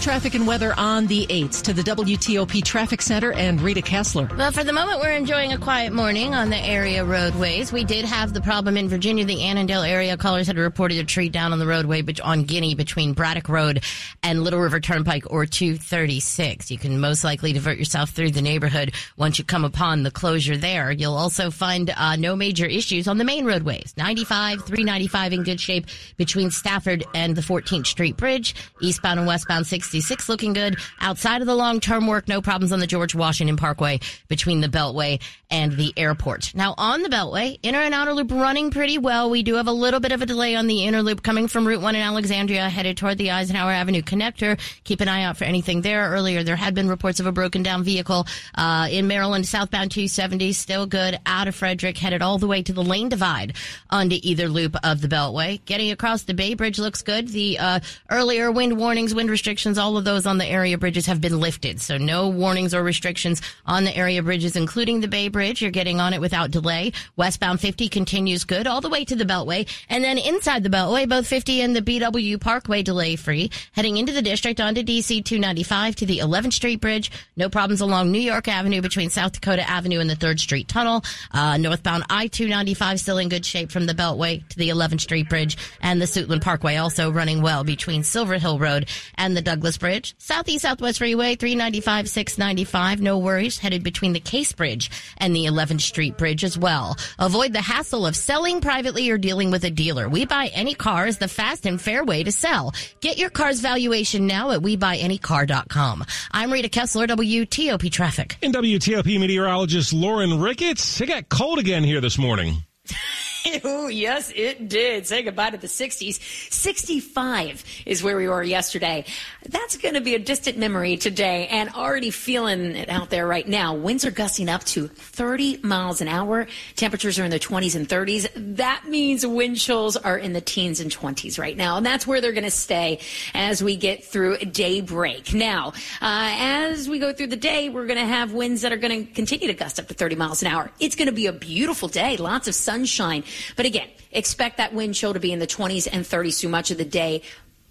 Traffic 0.00 0.34
and 0.34 0.46
weather 0.46 0.74
on 0.76 1.06
the 1.06 1.26
8s 1.26 1.62
to 1.62 1.72
the 1.72 1.82
WTOP 1.82 2.64
Traffic 2.64 3.02
Center 3.02 3.32
and 3.32 3.60
Rita 3.60 3.82
Kessler. 3.82 4.28
Well, 4.36 4.50
for 4.50 4.64
the 4.64 4.72
moment, 4.72 5.00
we're 5.00 5.12
enjoying 5.12 5.52
a 5.52 5.58
quiet 5.58 5.92
morning 5.92 6.34
on 6.34 6.50
the 6.50 6.56
area 6.56 7.04
roadways. 7.04 7.72
We 7.72 7.84
did 7.84 8.04
have 8.04 8.32
the 8.32 8.40
problem 8.40 8.76
in 8.76 8.88
Virginia, 8.88 9.24
the 9.24 9.44
Annandale 9.44 9.82
area. 9.82 10.16
Callers 10.16 10.46
had 10.46 10.56
reported 10.56 10.98
a 10.98 11.04
tree 11.04 11.28
down 11.28 11.52
on 11.52 11.58
the 11.58 11.66
roadway 11.66 12.02
on 12.22 12.44
Guinea 12.44 12.74
between 12.74 13.12
Braddock 13.12 13.48
Road 13.48 13.84
and 14.22 14.42
Little 14.42 14.60
River 14.60 14.80
Turnpike 14.80 15.30
or 15.30 15.46
236. 15.46 16.70
You 16.70 16.78
can 16.78 16.98
most 16.98 17.22
likely 17.22 17.52
divert 17.52 17.78
yourself 17.78 18.10
through 18.10 18.30
the 18.30 18.42
neighborhood 18.42 18.92
once 19.16 19.38
you 19.38 19.44
come 19.44 19.64
upon 19.64 20.02
the 20.02 20.10
closure 20.10 20.56
there. 20.56 20.90
You'll 20.90 21.16
also 21.16 21.50
find 21.50 21.90
uh, 21.96 22.16
no 22.16 22.34
major 22.34 22.66
issues 22.66 23.08
on 23.08 23.18
the 23.18 23.24
main 23.24 23.44
roadways. 23.44 23.94
95, 23.96 24.64
395 24.64 25.32
in 25.32 25.42
good 25.42 25.60
shape 25.60 25.86
between 26.16 26.50
Stafford 26.50 27.04
and 27.14 27.36
the 27.36 27.42
14th 27.42 27.86
Street 27.86 28.16
Bridge, 28.16 28.54
eastbound 28.80 29.18
and 29.18 29.28
westbound 29.28 29.66
6 29.66 29.81
66 29.82 30.28
looking 30.28 30.52
good. 30.52 30.78
Outside 31.00 31.40
of 31.40 31.46
the 31.46 31.56
long 31.56 31.80
term 31.80 32.06
work, 32.06 32.28
no 32.28 32.40
problems 32.40 32.72
on 32.72 32.78
the 32.78 32.86
George 32.86 33.14
Washington 33.14 33.56
Parkway 33.56 33.98
between 34.28 34.60
the 34.60 34.68
Beltway 34.68 35.20
and 35.50 35.72
the 35.72 35.92
airport. 35.96 36.54
Now 36.54 36.74
on 36.78 37.02
the 37.02 37.08
Beltway, 37.08 37.58
inner 37.62 37.80
and 37.80 37.92
outer 37.92 38.14
loop 38.14 38.30
running 38.30 38.70
pretty 38.70 38.96
well. 38.96 39.28
We 39.28 39.42
do 39.42 39.56
have 39.56 39.66
a 39.66 39.72
little 39.72 40.00
bit 40.00 40.12
of 40.12 40.22
a 40.22 40.26
delay 40.26 40.54
on 40.54 40.66
the 40.66 40.84
inner 40.84 41.02
loop 41.02 41.22
coming 41.22 41.48
from 41.48 41.66
Route 41.66 41.82
1 41.82 41.94
in 41.96 42.00
Alexandria 42.00 42.68
headed 42.68 42.96
toward 42.96 43.18
the 43.18 43.32
Eisenhower 43.32 43.72
Avenue 43.72 44.02
connector. 44.02 44.58
Keep 44.84 45.00
an 45.00 45.08
eye 45.08 45.24
out 45.24 45.36
for 45.36 45.44
anything 45.44 45.82
there. 45.82 46.08
Earlier, 46.10 46.42
there 46.44 46.56
had 46.56 46.74
been 46.74 46.88
reports 46.88 47.18
of 47.20 47.26
a 47.26 47.32
broken 47.32 47.62
down 47.62 47.82
vehicle 47.82 48.26
uh, 48.54 48.88
in 48.90 49.08
Maryland, 49.08 49.46
southbound 49.46 49.90
270, 49.90 50.52
still 50.52 50.86
good 50.86 51.18
out 51.26 51.48
of 51.48 51.54
Frederick, 51.54 51.98
headed 51.98 52.22
all 52.22 52.38
the 52.38 52.46
way 52.46 52.62
to 52.62 52.72
the 52.72 52.82
lane 52.82 53.08
divide 53.08 53.54
onto 53.90 54.16
either 54.22 54.48
loop 54.48 54.76
of 54.84 55.00
the 55.00 55.08
Beltway. 55.08 55.62
Getting 55.64 55.90
across 55.90 56.22
the 56.22 56.34
Bay 56.34 56.54
Bridge 56.54 56.78
looks 56.78 57.02
good. 57.02 57.28
The 57.28 57.58
uh, 57.58 57.80
earlier 58.10 58.50
wind 58.50 58.78
warnings, 58.78 59.14
wind 59.14 59.30
restrictions, 59.30 59.71
all 59.78 59.96
of 59.96 60.04
those 60.04 60.26
on 60.26 60.38
the 60.38 60.46
area 60.46 60.78
bridges 60.78 61.06
have 61.06 61.20
been 61.20 61.38
lifted. 61.38 61.80
So 61.80 61.98
no 61.98 62.28
warnings 62.28 62.74
or 62.74 62.82
restrictions 62.82 63.42
on 63.66 63.84
the 63.84 63.96
area 63.96 64.22
bridges, 64.22 64.56
including 64.56 65.00
the 65.00 65.08
Bay 65.08 65.28
Bridge. 65.28 65.62
You're 65.62 65.70
getting 65.70 66.00
on 66.00 66.12
it 66.12 66.20
without 66.20 66.50
delay. 66.50 66.92
Westbound 67.16 67.60
50 67.60 67.88
continues 67.88 68.44
good 68.44 68.66
all 68.66 68.80
the 68.80 68.88
way 68.88 69.04
to 69.04 69.16
the 69.16 69.24
Beltway. 69.24 69.68
And 69.88 70.02
then 70.02 70.18
inside 70.18 70.62
the 70.62 70.70
Beltway, 70.70 71.08
both 71.08 71.26
50 71.26 71.60
and 71.60 71.74
the 71.74 71.82
BW 71.82 72.40
Parkway 72.40 72.82
delay 72.82 73.16
free. 73.16 73.50
Heading 73.72 73.96
into 73.96 74.12
the 74.12 74.22
district 74.22 74.60
onto 74.60 74.82
DC 74.82 75.24
295 75.24 75.96
to 75.96 76.06
the 76.06 76.18
11th 76.18 76.52
Street 76.54 76.80
Bridge. 76.80 77.10
No 77.36 77.48
problems 77.48 77.80
along 77.80 78.12
New 78.12 78.20
York 78.20 78.48
Avenue 78.48 78.82
between 78.82 79.10
South 79.10 79.32
Dakota 79.32 79.68
Avenue 79.68 80.00
and 80.00 80.10
the 80.10 80.16
3rd 80.16 80.40
Street 80.40 80.68
Tunnel. 80.68 81.02
Uh, 81.30 81.56
northbound 81.56 82.04
I-295 82.10 82.98
still 82.98 83.18
in 83.18 83.28
good 83.28 83.46
shape 83.46 83.70
from 83.70 83.86
the 83.86 83.94
Beltway 83.94 84.46
to 84.48 84.58
the 84.58 84.68
11th 84.68 85.00
Street 85.00 85.28
Bridge 85.28 85.56
and 85.80 86.00
the 86.00 86.06
Suitland 86.06 86.42
Parkway 86.42 86.76
also 86.76 87.10
running 87.10 87.42
well 87.42 87.64
between 87.64 88.02
Silver 88.02 88.38
Hill 88.38 88.58
Road 88.58 88.88
and 89.14 89.36
the 89.36 89.42
Douglass 89.42 89.61
Bridge. 89.78 90.14
Southeast 90.18 90.62
Southwest 90.62 90.98
Freeway 90.98 91.36
395 91.36 92.08
695. 92.08 93.00
No 93.00 93.18
worries. 93.18 93.58
Headed 93.58 93.82
between 93.82 94.12
the 94.12 94.20
Case 94.20 94.52
Bridge 94.52 94.90
and 95.18 95.34
the 95.34 95.46
11th 95.46 95.80
Street 95.80 96.18
Bridge 96.18 96.44
as 96.44 96.58
well. 96.58 96.96
Avoid 97.18 97.52
the 97.52 97.62
hassle 97.62 98.06
of 98.06 98.16
selling 98.16 98.60
privately 98.60 99.08
or 99.10 99.18
dealing 99.18 99.50
with 99.50 99.64
a 99.64 99.70
dealer. 99.70 100.08
We 100.08 100.26
Buy 100.26 100.48
Any 100.48 100.74
Car 100.74 101.06
is 101.06 101.18
the 101.18 101.28
fast 101.28 101.64
and 101.64 101.80
fair 101.80 102.04
way 102.04 102.24
to 102.24 102.32
sell. 102.32 102.74
Get 103.00 103.18
your 103.18 103.30
car's 103.30 103.60
valuation 103.60 104.26
now 104.26 104.50
at 104.50 104.60
WeBuyAnyCar.com. 104.60 106.04
I'm 106.32 106.52
Rita 106.52 106.68
Kessler, 106.68 107.06
WTOP 107.06 107.90
Traffic. 107.90 108.36
And 108.42 108.54
WTOP 108.54 109.20
meteorologist 109.20 109.92
Lauren 109.92 110.40
Ricketts. 110.40 111.00
It 111.00 111.06
got 111.06 111.28
cold 111.28 111.58
again 111.58 111.84
here 111.84 112.00
this 112.00 112.18
morning. 112.18 112.64
Oh, 113.64 113.88
yes, 113.88 114.32
it 114.34 114.68
did. 114.68 115.06
Say 115.06 115.22
goodbye 115.22 115.50
to 115.50 115.56
the 115.56 115.66
60s. 115.66 116.20
65 116.52 117.64
is 117.86 118.02
where 118.02 118.16
we 118.16 118.28
were 118.28 118.42
yesterday. 118.42 119.04
That's 119.48 119.76
going 119.76 119.94
to 119.94 120.00
be 120.00 120.14
a 120.14 120.18
distant 120.18 120.58
memory 120.58 120.96
today 120.96 121.46
and 121.48 121.70
already 121.70 122.10
feeling 122.10 122.76
it 122.76 122.88
out 122.88 123.10
there 123.10 123.26
right 123.26 123.46
now. 123.46 123.74
Winds 123.74 124.04
are 124.04 124.10
gusting 124.10 124.48
up 124.48 124.64
to 124.64 124.88
30 124.88 125.58
miles 125.62 126.00
an 126.00 126.08
hour. 126.08 126.46
Temperatures 126.76 127.18
are 127.18 127.24
in 127.24 127.30
the 127.30 127.38
20s 127.38 127.76
and 127.76 127.88
30s. 127.88 128.28
That 128.56 128.84
means 128.88 129.26
wind 129.26 129.58
chills 129.58 129.96
are 129.96 130.18
in 130.18 130.32
the 130.32 130.40
teens 130.40 130.80
and 130.80 130.90
20s 130.90 131.38
right 131.38 131.56
now. 131.56 131.76
And 131.76 131.86
that's 131.86 132.06
where 132.06 132.20
they're 132.20 132.32
going 132.32 132.44
to 132.44 132.50
stay 132.50 133.00
as 133.34 133.62
we 133.62 133.76
get 133.76 134.04
through 134.04 134.38
daybreak. 134.38 135.34
Now, 135.34 135.68
uh, 136.00 136.34
as 136.38 136.88
we 136.88 136.98
go 136.98 137.12
through 137.12 137.28
the 137.28 137.36
day, 137.36 137.68
we're 137.68 137.86
going 137.86 137.98
to 137.98 138.06
have 138.06 138.32
winds 138.32 138.62
that 138.62 138.72
are 138.72 138.76
going 138.76 139.06
to 139.06 139.12
continue 139.12 139.48
to 139.48 139.54
gust 139.54 139.78
up 139.78 139.88
to 139.88 139.94
30 139.94 140.16
miles 140.16 140.42
an 140.42 140.48
hour. 140.48 140.70
It's 140.80 140.96
going 140.96 141.08
to 141.08 141.14
be 141.14 141.26
a 141.26 141.32
beautiful 141.32 141.88
day. 141.88 142.16
Lots 142.16 142.48
of 142.48 142.54
sunshine. 142.54 143.24
But 143.56 143.66
again, 143.66 143.88
expect 144.10 144.56
that 144.58 144.74
wind 144.74 144.94
chill 144.94 145.14
to 145.14 145.20
be 145.20 145.32
in 145.32 145.38
the 145.38 145.46
20s 145.46 145.88
and 145.90 146.04
30s 146.04 146.40
through 146.40 146.50
much 146.50 146.70
of 146.70 146.78
the 146.78 146.84
day. 146.84 147.22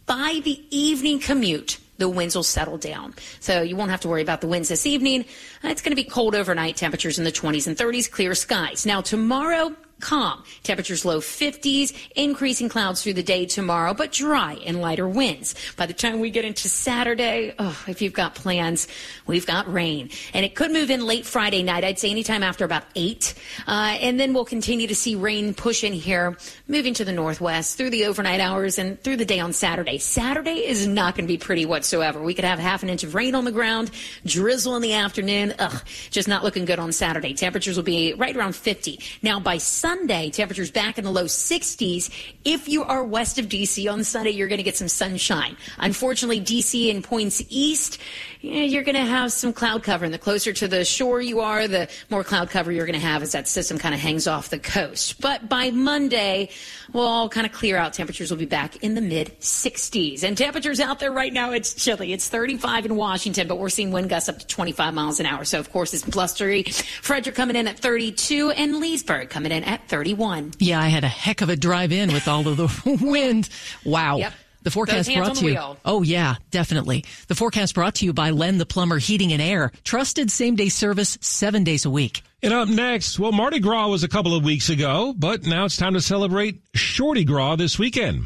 By 0.05 0.41
the 0.43 0.63
evening 0.75 1.19
commute, 1.19 1.79
the 1.97 2.09
winds 2.09 2.35
will 2.35 2.43
settle 2.43 2.77
down. 2.77 3.13
So 3.39 3.61
you 3.61 3.75
won't 3.75 3.91
have 3.91 4.01
to 4.01 4.07
worry 4.07 4.23
about 4.23 4.41
the 4.41 4.47
winds 4.47 4.69
this 4.69 4.85
evening. 4.85 5.25
It's 5.63 5.81
going 5.81 5.91
to 5.91 5.95
be 5.95 6.03
cold 6.03 6.35
overnight, 6.35 6.75
temperatures 6.75 7.19
in 7.19 7.25
the 7.25 7.31
20s 7.31 7.67
and 7.67 7.77
30s, 7.77 8.09
clear 8.09 8.33
skies. 8.33 8.85
Now 8.85 9.01
tomorrow, 9.01 9.75
calm. 10.01 10.43
Temperatures 10.63 11.05
low 11.05 11.19
50s, 11.19 11.93
increasing 12.15 12.67
clouds 12.69 13.01
through 13.01 13.13
the 13.13 13.23
day 13.23 13.45
tomorrow, 13.45 13.93
but 13.93 14.11
dry 14.11 14.55
and 14.65 14.81
lighter 14.81 15.07
winds. 15.07 15.55
By 15.77 15.85
the 15.85 15.93
time 15.93 16.19
we 16.19 16.29
get 16.29 16.45
into 16.45 16.67
Saturday, 16.67 17.53
oh, 17.57 17.85
if 17.87 18.01
you've 18.01 18.13
got 18.13 18.35
plans, 18.35 18.87
we've 19.27 19.45
got 19.45 19.71
rain. 19.71 20.09
And 20.33 20.43
it 20.43 20.55
could 20.55 20.71
move 20.71 20.89
in 20.89 21.05
late 21.05 21.25
Friday 21.25 21.63
night. 21.63 21.83
I'd 21.83 21.99
say 21.99 22.11
anytime 22.11 22.43
after 22.43 22.65
about 22.65 22.83
8. 22.95 23.33
Uh, 23.67 23.97
and 24.01 24.19
then 24.19 24.33
we'll 24.33 24.45
continue 24.45 24.87
to 24.87 24.95
see 24.95 25.15
rain 25.15 25.53
push 25.53 25.83
in 25.83 25.93
here, 25.93 26.37
moving 26.67 26.93
to 26.95 27.05
the 27.05 27.13
northwest 27.13 27.77
through 27.77 27.91
the 27.91 28.05
overnight 28.05 28.39
hours 28.39 28.79
and 28.79 29.01
through 29.03 29.17
the 29.17 29.25
day 29.25 29.39
on 29.39 29.53
Saturday. 29.53 29.97
Saturday 29.97 30.65
is 30.65 30.87
not 30.87 31.15
going 31.15 31.25
to 31.25 31.31
be 31.31 31.37
pretty 31.37 31.65
whatsoever. 31.65 32.21
We 32.21 32.33
could 32.33 32.45
have 32.45 32.59
half 32.59 32.83
an 32.83 32.89
inch 32.89 33.03
of 33.03 33.15
rain 33.15 33.35
on 33.35 33.45
the 33.45 33.51
ground, 33.51 33.91
drizzle 34.25 34.75
in 34.75 34.81
the 34.81 34.93
afternoon. 34.93 35.53
Ugh, 35.59 35.81
just 36.09 36.27
not 36.27 36.43
looking 36.43 36.65
good 36.65 36.79
on 36.79 36.91
Saturday. 36.91 37.33
Temperatures 37.33 37.77
will 37.77 37.83
be 37.83 38.13
right 38.13 38.35
around 38.35 38.55
50. 38.55 38.99
Now 39.21 39.39
by 39.39 39.57
Sunday, 39.57 39.90
temperatures 39.91 40.71
back 40.71 40.97
in 40.97 41.03
the 41.03 41.11
low 41.11 41.25
60s. 41.25 42.09
If 42.45 42.69
you 42.69 42.83
are 42.83 43.03
west 43.03 43.37
of 43.37 43.47
DC 43.47 43.91
on 43.91 44.03
Sunday, 44.03 44.31
you're 44.31 44.47
going 44.47 44.57
to 44.57 44.63
get 44.63 44.77
some 44.77 44.87
sunshine. 44.87 45.57
Unfortunately, 45.77 46.39
DC 46.39 46.89
and 46.89 47.03
points 47.03 47.43
east, 47.49 47.99
you're 48.41 48.83
going 48.83 48.95
to 48.95 49.01
have 49.01 49.31
some 49.31 49.53
cloud 49.53 49.83
cover. 49.83 50.05
And 50.05 50.13
the 50.13 50.17
closer 50.17 50.53
to 50.53 50.67
the 50.67 50.85
shore 50.85 51.21
you 51.21 51.41
are, 51.41 51.67
the 51.67 51.89
more 52.09 52.23
cloud 52.23 52.49
cover 52.49 52.71
you're 52.71 52.85
going 52.85 52.99
to 52.99 53.05
have 53.05 53.21
as 53.21 53.33
that 53.33 53.47
system 53.47 53.77
kind 53.77 53.93
of 53.93 54.01
hangs 54.01 54.27
off 54.27 54.49
the 54.49 54.59
coast. 54.59 55.21
But 55.21 55.49
by 55.49 55.71
Monday, 55.71 56.49
we'll 56.93 57.05
all 57.05 57.29
kind 57.29 57.45
of 57.45 57.51
clear 57.51 57.77
out. 57.77 57.93
Temperatures 57.93 58.31
will 58.31 58.37
be 58.37 58.45
back 58.45 58.77
in 58.77 58.95
the 58.95 59.01
mid 59.01 59.39
60s. 59.39 60.23
And 60.23 60.37
temperatures 60.37 60.79
out 60.79 60.99
there 60.99 61.11
right 61.11 61.33
now, 61.33 61.51
it's 61.51 61.73
chilly. 61.73 62.13
It's 62.13 62.27
35 62.27 62.87
in 62.87 62.95
Washington, 62.95 63.47
but 63.47 63.59
we're 63.59 63.69
seeing 63.69 63.91
wind 63.91 64.09
gusts 64.09 64.29
up 64.29 64.39
to 64.39 64.47
25 64.47 64.93
miles 64.93 65.19
an 65.19 65.25
hour. 65.25 65.43
So, 65.43 65.59
of 65.59 65.71
course, 65.71 65.93
it's 65.93 66.03
blustery. 66.03 66.63
Frederick 66.63 67.35
coming 67.35 67.55
in 67.55 67.67
at 67.67 67.77
32 67.77 68.51
and 68.51 68.77
Leesburg 68.77 69.29
coming 69.29 69.51
in 69.51 69.63
at 69.63 69.80
31. 69.87 70.53
Yeah, 70.59 70.79
I 70.81 70.87
had 70.87 71.03
a 71.03 71.07
heck 71.09 71.41
of 71.41 71.49
a 71.49 71.55
drive 71.55 71.91
in 71.91 72.11
with 72.13 72.27
all 72.27 72.47
of 72.47 72.57
the 72.57 72.97
wind. 73.01 73.49
Wow. 73.85 74.17
Yep. 74.17 74.33
The 74.63 74.69
forecast 74.69 75.07
Those 75.07 75.15
hands 75.15 75.17
brought 75.17 75.29
on 75.29 75.35
to 75.37 75.41
the 75.41 75.47
you. 75.47 75.53
wheel. 75.55 75.77
Oh 75.85 76.01
yeah, 76.03 76.35
definitely. 76.51 77.03
The 77.27 77.33
forecast 77.33 77.73
brought 77.73 77.95
to 77.95 78.05
you 78.05 78.13
by 78.13 78.29
Len 78.29 78.59
the 78.59 78.65
Plumber 78.65 78.99
Heating 78.99 79.33
and 79.33 79.41
Air. 79.41 79.71
Trusted 79.83 80.29
same 80.29 80.55
day 80.55 80.69
service 80.69 81.17
seven 81.19 81.63
days 81.63 81.85
a 81.85 81.89
week. 81.89 82.21
And 82.43 82.53
up 82.53 82.67
next, 82.69 83.17
well, 83.17 83.31
Mardi 83.31 83.59
Gras 83.59 83.87
was 83.87 84.03
a 84.03 84.07
couple 84.07 84.35
of 84.35 84.43
weeks 84.43 84.69
ago, 84.69 85.15
but 85.17 85.47
now 85.47 85.65
it's 85.65 85.77
time 85.77 85.93
to 85.95 86.01
celebrate 86.01 86.61
Shorty 86.75 87.23
Gras 87.23 87.55
this 87.55 87.79
weekend. 87.79 88.25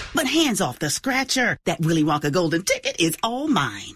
But 0.13 0.27
hands 0.27 0.61
off 0.61 0.79
the 0.79 0.89
scratcher. 0.89 1.57
That 1.65 1.79
Willy 1.79 2.03
Wonka 2.03 2.31
Golden 2.31 2.63
Ticket 2.63 2.99
is 2.99 3.17
all 3.23 3.47
mine. 3.47 3.95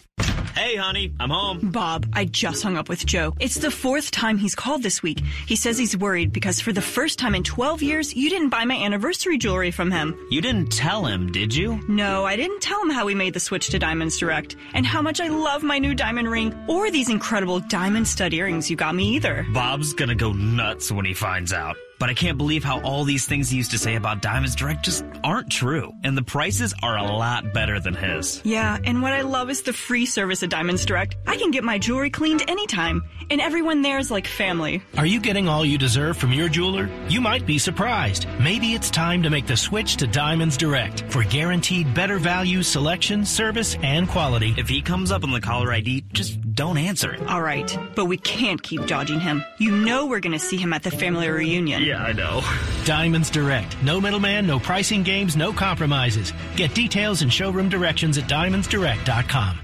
Hey, 0.55 0.77
honey, 0.77 1.11
I'm 1.19 1.29
home. 1.31 1.69
Bob, 1.71 2.07
I 2.13 2.23
just 2.23 2.63
hung 2.63 2.77
up 2.77 2.87
with 2.87 3.05
Joe. 3.05 3.33
It's 3.41 3.55
the 3.55 3.69
fourth 3.69 4.09
time 4.09 4.37
he's 4.37 4.55
called 4.55 4.83
this 4.83 5.03
week. 5.03 5.21
He 5.45 5.57
says 5.57 5.77
he's 5.77 5.97
worried 5.97 6.31
because 6.31 6.61
for 6.61 6.71
the 6.71 6.81
first 6.81 7.19
time 7.19 7.35
in 7.35 7.43
12 7.43 7.81
years, 7.83 8.15
you 8.15 8.29
didn't 8.29 8.49
buy 8.49 8.63
my 8.63 8.75
anniversary 8.75 9.37
jewelry 9.37 9.71
from 9.71 9.91
him. 9.91 10.17
You 10.31 10.39
didn't 10.39 10.71
tell 10.71 11.03
him, 11.05 11.29
did 11.29 11.53
you? 11.53 11.83
No, 11.89 12.23
I 12.23 12.37
didn't 12.37 12.61
tell 12.61 12.81
him 12.81 12.89
how 12.89 13.05
we 13.05 13.13
made 13.15 13.33
the 13.33 13.41
switch 13.41 13.67
to 13.71 13.79
Diamonds 13.79 14.17
Direct 14.17 14.55
and 14.73 14.85
how 14.85 15.01
much 15.01 15.19
I 15.19 15.27
love 15.27 15.61
my 15.61 15.77
new 15.77 15.93
diamond 15.93 16.29
ring 16.31 16.55
or 16.69 16.89
these 16.89 17.09
incredible 17.09 17.59
diamond 17.59 18.07
stud 18.07 18.33
earrings 18.33 18.69
you 18.69 18.77
got 18.77 18.95
me 18.95 19.15
either. 19.15 19.45
Bob's 19.53 19.91
gonna 19.91 20.15
go 20.15 20.31
nuts 20.31 20.89
when 20.89 21.03
he 21.03 21.13
finds 21.13 21.51
out. 21.51 21.75
But 21.97 22.09
I 22.09 22.13
can't 22.13 22.37
believe 22.37 22.63
how 22.63 22.81
all 22.81 23.03
these 23.03 23.25
things 23.25 23.49
he 23.49 23.57
used 23.57 23.71
to 23.71 23.77
say 23.79 23.95
about 23.95 24.21
Diamonds 24.21 24.55
Direct 24.55 24.83
just 24.83 25.05
aren't 25.23 25.49
true. 25.49 25.93
And 26.03 26.17
the 26.17 26.23
prices 26.23 26.73
are 26.83 26.97
a 26.97 27.03
lot 27.03 27.53
better 27.53 27.79
than 27.79 27.93
his. 27.93 28.41
Yeah, 28.43 28.77
and 28.83 29.01
what 29.01 29.13
I 29.13 29.21
love 29.21 29.49
is 29.49 29.61
the 29.61 29.73
free 29.73 30.05
service 30.05 30.43
at 30.43 30.49
Diamonds 30.49 30.85
Direct. 30.85 31.15
I 31.25 31.37
can 31.37 31.51
get 31.51 31.63
my 31.63 31.77
jewelry 31.77 32.09
cleaned 32.09 32.49
anytime, 32.49 33.03
and 33.29 33.39
everyone 33.39 33.81
there 33.81 33.97
is 33.97 34.11
like 34.11 34.27
family. 34.27 34.83
Are 34.97 35.05
you 35.05 35.19
getting 35.19 35.47
all 35.47 35.63
you 35.65 35.77
deserve 35.77 36.17
from 36.17 36.33
your 36.33 36.49
jeweler? 36.49 36.89
You 37.07 37.21
might 37.21 37.45
be 37.45 37.57
surprised. 37.57 38.27
Maybe 38.39 38.73
it's 38.73 38.89
time 38.89 39.23
to 39.23 39.29
make 39.29 39.47
the 39.47 39.57
switch 39.57 39.95
to 39.97 40.07
Diamonds 40.07 40.57
Direct 40.57 41.05
for 41.09 41.23
guaranteed 41.23 41.93
better 41.93 42.19
value, 42.19 42.61
selection, 42.61 43.25
service, 43.25 43.77
and 43.81 44.07
quality. 44.07 44.53
If 44.57 44.67
he 44.67 44.81
comes 44.81 45.11
up 45.11 45.23
on 45.23 45.31
the 45.31 45.41
caller 45.41 45.71
ID, 45.71 46.05
just 46.13 46.39
don't 46.53 46.77
answer 46.77 47.13
it. 47.13 47.25
All 47.27 47.41
right, 47.41 47.77
but 47.95 48.05
we 48.05 48.17
can't 48.17 48.61
keep 48.61 48.85
dodging 48.85 49.19
him. 49.19 49.43
You 49.59 49.71
know 49.71 50.05
we're 50.05 50.19
going 50.19 50.33
to 50.33 50.39
see 50.39 50.57
him 50.57 50.73
at 50.73 50.83
the 50.83 50.91
family 50.91 51.29
reunion. 51.29 51.84
Yeah, 51.85 52.01
I 52.01 52.13
know. 52.13 52.41
Diamonds 52.85 53.29
Direct. 53.29 53.79
No 53.83 54.01
middleman, 54.01 54.47
no 54.47 54.59
pricing 54.59 55.03
games, 55.03 55.35
no 55.35 55.53
compromises. 55.53 56.33
Get 56.55 56.73
details 56.73 57.21
and 57.21 57.31
showroom 57.31 57.69
directions 57.69 58.17
at 58.17 58.23
diamondsdirect.com. 58.23 59.59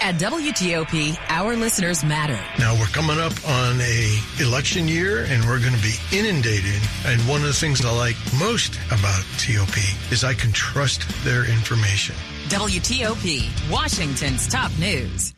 At 0.00 0.14
WTOP, 0.14 1.18
our 1.28 1.56
listeners 1.56 2.04
matter. 2.04 2.38
Now 2.60 2.74
we're 2.78 2.86
coming 2.86 3.18
up 3.18 3.32
on 3.48 3.80
a 3.80 4.18
election 4.40 4.86
year 4.86 5.24
and 5.24 5.44
we're 5.44 5.58
going 5.58 5.74
to 5.74 5.82
be 5.82 5.94
inundated. 6.16 6.80
And 7.04 7.20
one 7.22 7.40
of 7.40 7.48
the 7.48 7.52
things 7.52 7.84
I 7.84 7.90
like 7.90 8.16
most 8.38 8.78
about 8.86 9.24
TOP 9.38 9.76
is 10.12 10.22
I 10.22 10.34
can 10.34 10.52
trust 10.52 11.02
their 11.24 11.50
information. 11.50 12.14
WTOP, 12.46 13.70
Washington's 13.72 14.46
top 14.46 14.70
news. 14.78 15.34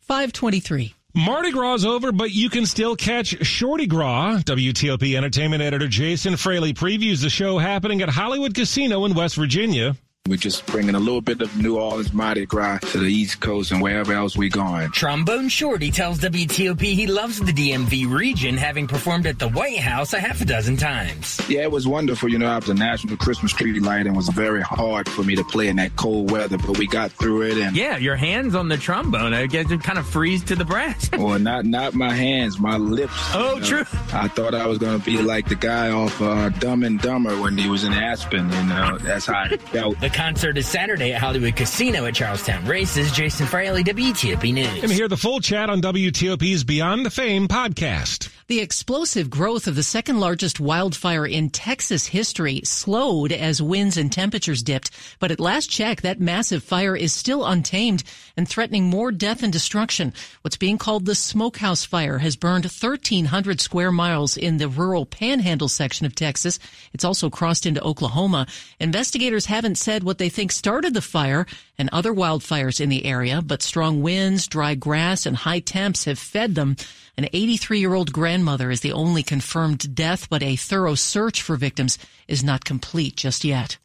523. 0.00 0.94
Mardi 1.14 1.50
Gras 1.50 1.76
is 1.76 1.86
over, 1.86 2.12
but 2.12 2.32
you 2.32 2.50
can 2.50 2.66
still 2.66 2.94
catch 2.94 3.44
Shorty 3.44 3.86
Gras. 3.86 4.42
WTOP 4.44 5.16
entertainment 5.16 5.62
editor 5.62 5.88
Jason 5.88 6.36
Fraley 6.36 6.74
previews 6.74 7.22
the 7.22 7.30
show 7.30 7.56
happening 7.58 8.02
at 8.02 8.10
Hollywood 8.10 8.54
Casino 8.54 9.04
in 9.06 9.14
West 9.14 9.34
Virginia. 9.34 9.96
We're 10.28 10.36
just 10.36 10.66
bringing 10.66 10.94
a 10.94 10.98
little 10.98 11.20
bit 11.22 11.40
of 11.40 11.56
New 11.56 11.78
Orleans 11.78 12.12
Mardi 12.12 12.44
Gras 12.44 12.78
to 12.92 12.98
the 12.98 13.06
East 13.06 13.40
Coast 13.40 13.72
and 13.72 13.80
wherever 13.80 14.12
else 14.12 14.36
we're 14.36 14.50
going. 14.50 14.90
Trombone 14.90 15.48
Shorty 15.48 15.90
tells 15.90 16.18
WTOP 16.18 16.80
he 16.82 17.06
loves 17.06 17.40
the 17.40 17.52
DMV 17.52 18.10
region, 18.12 18.56
having 18.56 18.86
performed 18.86 19.26
at 19.26 19.38
the 19.38 19.48
White 19.48 19.78
House 19.78 20.12
a 20.12 20.20
half 20.20 20.40
a 20.40 20.44
dozen 20.44 20.76
times. 20.76 21.40
Yeah, 21.48 21.62
it 21.62 21.70
was 21.70 21.88
wonderful. 21.88 22.28
You 22.28 22.38
know, 22.38 22.46
after 22.46 22.72
the 22.74 22.78
National 22.78 23.16
Christmas 23.16 23.52
Tree 23.52 23.80
Lighting 23.80 24.14
was 24.14 24.28
very 24.28 24.60
hard 24.62 25.08
for 25.08 25.22
me 25.22 25.34
to 25.36 25.44
play 25.44 25.68
in 25.68 25.76
that 25.76 25.96
cold 25.96 26.30
weather, 26.30 26.58
but 26.58 26.76
we 26.78 26.86
got 26.86 27.10
through 27.12 27.42
it. 27.42 27.56
And 27.56 27.74
yeah, 27.74 27.96
your 27.96 28.16
hands 28.16 28.54
on 28.54 28.68
the 28.68 28.76
trombone, 28.76 29.32
I 29.32 29.46
guess 29.46 29.70
it 29.70 29.82
kind 29.82 29.98
of 29.98 30.06
freeze 30.06 30.44
to 30.44 30.56
the 30.56 30.64
brass. 30.64 31.10
well, 31.18 31.38
not 31.38 31.64
not 31.64 31.94
my 31.94 32.12
hands, 32.12 32.58
my 32.60 32.76
lips. 32.76 33.12
Oh, 33.32 33.54
you 33.54 33.60
know. 33.60 33.66
true. 33.66 33.84
I 34.12 34.28
thought 34.28 34.54
I 34.54 34.66
was 34.66 34.78
going 34.78 34.98
to 34.98 35.04
be 35.04 35.22
like 35.22 35.48
the 35.48 35.54
guy 35.54 35.90
off 35.90 36.20
uh, 36.20 36.50
Dumb 36.50 36.82
and 36.82 37.00
Dumber 37.00 37.40
when 37.40 37.56
he 37.56 37.68
was 37.68 37.84
in 37.84 37.92
Aspen. 37.92 38.50
You 38.50 38.62
know, 38.64 38.98
that's 38.98 39.26
how 39.26 39.34
I 39.34 39.56
felt. 39.56 39.96
Concert 40.18 40.58
is 40.58 40.66
Saturday 40.66 41.12
at 41.12 41.20
Hollywood 41.20 41.54
Casino 41.54 42.04
at 42.06 42.12
Charlestown 42.12 42.66
Races. 42.66 43.12
Jason 43.12 43.46
Fraley, 43.46 43.84
WTOP 43.84 44.52
News. 44.52 44.82
And 44.82 44.90
hear 44.90 45.06
the 45.06 45.16
full 45.16 45.38
chat 45.38 45.70
on 45.70 45.80
WTOP's 45.80 46.64
Beyond 46.64 47.06
the 47.06 47.10
Fame 47.10 47.46
podcast. 47.46 48.28
The 48.48 48.60
explosive 48.60 49.28
growth 49.28 49.66
of 49.66 49.74
the 49.74 49.82
second 49.82 50.20
largest 50.20 50.58
wildfire 50.58 51.26
in 51.26 51.50
Texas 51.50 52.06
history 52.06 52.62
slowed 52.64 53.30
as 53.30 53.60
winds 53.60 53.98
and 53.98 54.10
temperatures 54.10 54.62
dipped. 54.62 54.90
But 55.18 55.30
at 55.30 55.38
last 55.38 55.68
check, 55.68 56.00
that 56.00 56.18
massive 56.18 56.64
fire 56.64 56.96
is 56.96 57.12
still 57.12 57.44
untamed 57.44 58.04
and 58.38 58.48
threatening 58.48 58.84
more 58.84 59.12
death 59.12 59.42
and 59.42 59.52
destruction. 59.52 60.14
What's 60.40 60.56
being 60.56 60.78
called 60.78 61.04
the 61.04 61.14
Smokehouse 61.14 61.84
Fire 61.84 62.20
has 62.20 62.36
burned 62.36 62.64
1,300 62.64 63.60
square 63.60 63.92
miles 63.92 64.38
in 64.38 64.56
the 64.56 64.68
rural 64.70 65.04
panhandle 65.04 65.68
section 65.68 66.06
of 66.06 66.14
Texas. 66.14 66.58
It's 66.94 67.04
also 67.04 67.28
crossed 67.28 67.66
into 67.66 67.82
Oklahoma. 67.82 68.46
Investigators 68.80 69.44
haven't 69.44 69.76
said 69.76 70.04
what 70.04 70.16
they 70.16 70.30
think 70.30 70.52
started 70.52 70.94
the 70.94 71.02
fire 71.02 71.44
and 71.76 71.90
other 71.92 72.14
wildfires 72.14 72.80
in 72.80 72.88
the 72.88 73.04
area, 73.04 73.42
but 73.42 73.62
strong 73.62 74.00
winds, 74.00 74.48
dry 74.48 74.74
grass, 74.74 75.26
and 75.26 75.36
high 75.36 75.60
temps 75.60 76.06
have 76.06 76.18
fed 76.18 76.54
them. 76.54 76.76
An 77.18 77.26
83 77.32 77.80
year 77.80 77.94
old 77.94 78.12
grandmother 78.12 78.70
is 78.70 78.80
the 78.80 78.92
only 78.92 79.24
confirmed 79.24 79.92
death, 79.96 80.30
but 80.30 80.40
a 80.40 80.54
thorough 80.54 80.94
search 80.94 81.42
for 81.42 81.56
victims 81.56 81.98
is 82.28 82.44
not 82.44 82.64
complete 82.64 83.16
just 83.16 83.42
yet. 83.42 83.76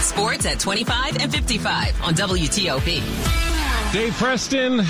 Sports 0.00 0.44
at 0.44 0.58
25 0.58 1.18
and 1.18 1.32
55 1.32 2.02
on 2.02 2.14
WTOP. 2.14 3.92
Dave 3.92 4.12
Preston, 4.14 4.82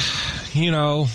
you 0.55 0.71
know, 0.71 1.07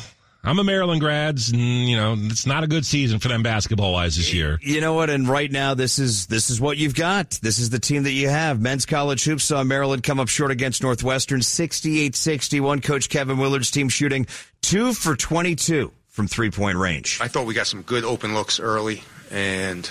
I'm 0.43 0.59
a 0.59 0.63
Maryland 0.63 1.01
grads, 1.01 1.49
and 1.49 1.59
you 1.59 1.97
know 1.97 2.15
it's 2.15 2.45
not 2.45 2.63
a 2.63 2.67
good 2.67 2.85
season 2.85 3.17
for 3.17 3.29
them 3.29 3.41
basketball 3.41 3.93
wise 3.93 4.15
this 4.15 4.31
year. 4.31 4.59
You 4.61 4.81
know 4.81 4.93
what? 4.93 5.09
And 5.09 5.27
right 5.27 5.51
now, 5.51 5.73
this 5.73 5.97
is 5.97 6.27
this 6.27 6.51
is 6.51 6.61
what 6.61 6.77
you've 6.77 6.93
got. 6.93 7.39
This 7.41 7.57
is 7.57 7.71
the 7.71 7.79
team 7.79 8.03
that 8.03 8.11
you 8.11 8.29
have. 8.29 8.61
Men's 8.61 8.85
college 8.85 9.23
hoops 9.23 9.45
saw 9.45 9.63
Maryland 9.63 10.03
come 10.03 10.19
up 10.19 10.27
short 10.27 10.51
against 10.51 10.83
Northwestern, 10.83 11.39
68-61. 11.39 12.83
Coach 12.83 13.09
Kevin 13.09 13.39
Willard's 13.39 13.71
team 13.71 13.89
shooting 13.89 14.27
two 14.61 14.93
for 14.93 15.15
22 15.15 15.91
from 16.13 16.27
three 16.27 16.51
point 16.51 16.77
range. 16.77 17.19
I 17.21 17.27
thought 17.27 17.45
we 17.45 17.53
got 17.53 17.67
some 17.67 17.81
good 17.81 18.05
open 18.05 18.33
looks 18.35 18.59
early, 18.59 19.03
and 19.31 19.85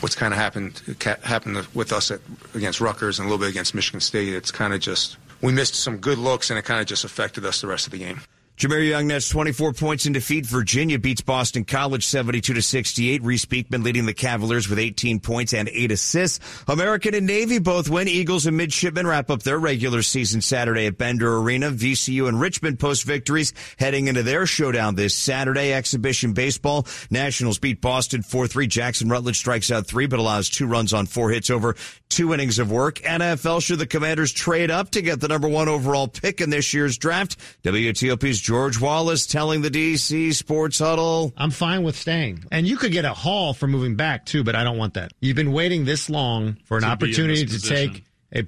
what's 0.00 0.16
kind 0.16 0.32
of 0.32 0.40
happened 0.40 0.82
happened 1.22 1.64
with 1.74 1.92
us 1.92 2.10
at, 2.10 2.20
against 2.54 2.80
Rutgers 2.80 3.18
and 3.18 3.26
a 3.26 3.30
little 3.30 3.44
bit 3.44 3.50
against 3.50 3.74
Michigan 3.74 4.00
State. 4.00 4.32
It's 4.32 4.50
kind 4.50 4.72
of 4.72 4.80
just 4.80 5.18
we 5.42 5.52
missed 5.52 5.74
some 5.74 5.98
good 5.98 6.18
looks, 6.18 6.50
and 6.50 6.58
it 6.58 6.62
kind 6.62 6.80
of 6.80 6.86
just 6.86 7.04
affected 7.04 7.44
us 7.44 7.60
the 7.60 7.68
rest 7.68 7.86
of 7.86 7.92
the 7.92 7.98
game. 7.98 8.20
Jahmir 8.58 8.88
Young 8.88 9.06
nets 9.06 9.28
24 9.28 9.72
points 9.72 10.04
in 10.04 10.12
defeat. 10.12 10.44
Virginia 10.44 10.98
beats 10.98 11.20
Boston 11.20 11.64
College 11.64 12.04
72 12.04 12.54
to 12.54 12.60
68. 12.60 13.22
Reece 13.22 13.44
Beekman 13.44 13.84
leading 13.84 14.04
the 14.04 14.12
Cavaliers 14.12 14.68
with 14.68 14.80
18 14.80 15.20
points 15.20 15.54
and 15.54 15.68
8 15.68 15.92
assists. 15.92 16.40
American 16.66 17.14
and 17.14 17.24
Navy 17.24 17.60
both 17.60 17.88
win. 17.88 18.08
Eagles 18.08 18.46
and 18.46 18.56
Midshipmen 18.56 19.06
wrap 19.06 19.30
up 19.30 19.44
their 19.44 19.60
regular 19.60 20.02
season 20.02 20.40
Saturday 20.40 20.86
at 20.86 20.98
Bender 20.98 21.36
Arena. 21.36 21.70
VCU 21.70 22.26
and 22.26 22.40
Richmond 22.40 22.80
post 22.80 23.04
victories 23.04 23.52
heading 23.78 24.08
into 24.08 24.24
their 24.24 24.44
showdown 24.44 24.96
this 24.96 25.14
Saturday. 25.14 25.72
Exhibition 25.72 26.32
baseball. 26.32 26.84
Nationals 27.10 27.60
beat 27.60 27.80
Boston 27.80 28.22
4-3. 28.22 28.68
Jackson 28.68 29.08
Rutledge 29.08 29.38
strikes 29.38 29.70
out 29.70 29.86
three 29.86 30.08
but 30.08 30.18
allows 30.18 30.48
two 30.48 30.66
runs 30.66 30.92
on 30.92 31.06
four 31.06 31.30
hits 31.30 31.48
over 31.48 31.76
two 32.08 32.34
innings 32.34 32.58
of 32.58 32.72
work. 32.72 32.96
NFL 32.96 33.62
should 33.62 33.78
the 33.78 33.86
Commanders 33.86 34.32
trade 34.32 34.72
up 34.72 34.90
to 34.90 35.02
get 35.02 35.20
the 35.20 35.28
number 35.28 35.46
one 35.48 35.68
overall 35.68 36.08
pick 36.08 36.40
in 36.40 36.50
this 36.50 36.74
year's 36.74 36.98
draft. 36.98 37.36
WTOP's 37.62 38.47
George 38.48 38.80
Wallace 38.80 39.26
telling 39.26 39.60
the 39.60 39.68
DC 39.68 40.32
Sports 40.32 40.78
Huddle. 40.78 41.34
I'm 41.36 41.50
fine 41.50 41.82
with 41.82 41.94
staying. 41.94 42.46
And 42.50 42.66
you 42.66 42.78
could 42.78 42.92
get 42.92 43.04
a 43.04 43.12
haul 43.12 43.52
for 43.52 43.66
moving 43.66 43.94
back 43.94 44.24
too, 44.24 44.42
but 44.42 44.56
I 44.56 44.64
don't 44.64 44.78
want 44.78 44.94
that. 44.94 45.12
You've 45.20 45.36
been 45.36 45.52
waiting 45.52 45.84
this 45.84 46.08
long 46.08 46.56
for 46.64 46.78
an 46.78 46.84
To 46.84 46.88
opportunity 46.88 47.44
to 47.44 47.52
position. 47.52 47.76
take 47.92 48.04
a 48.32 48.40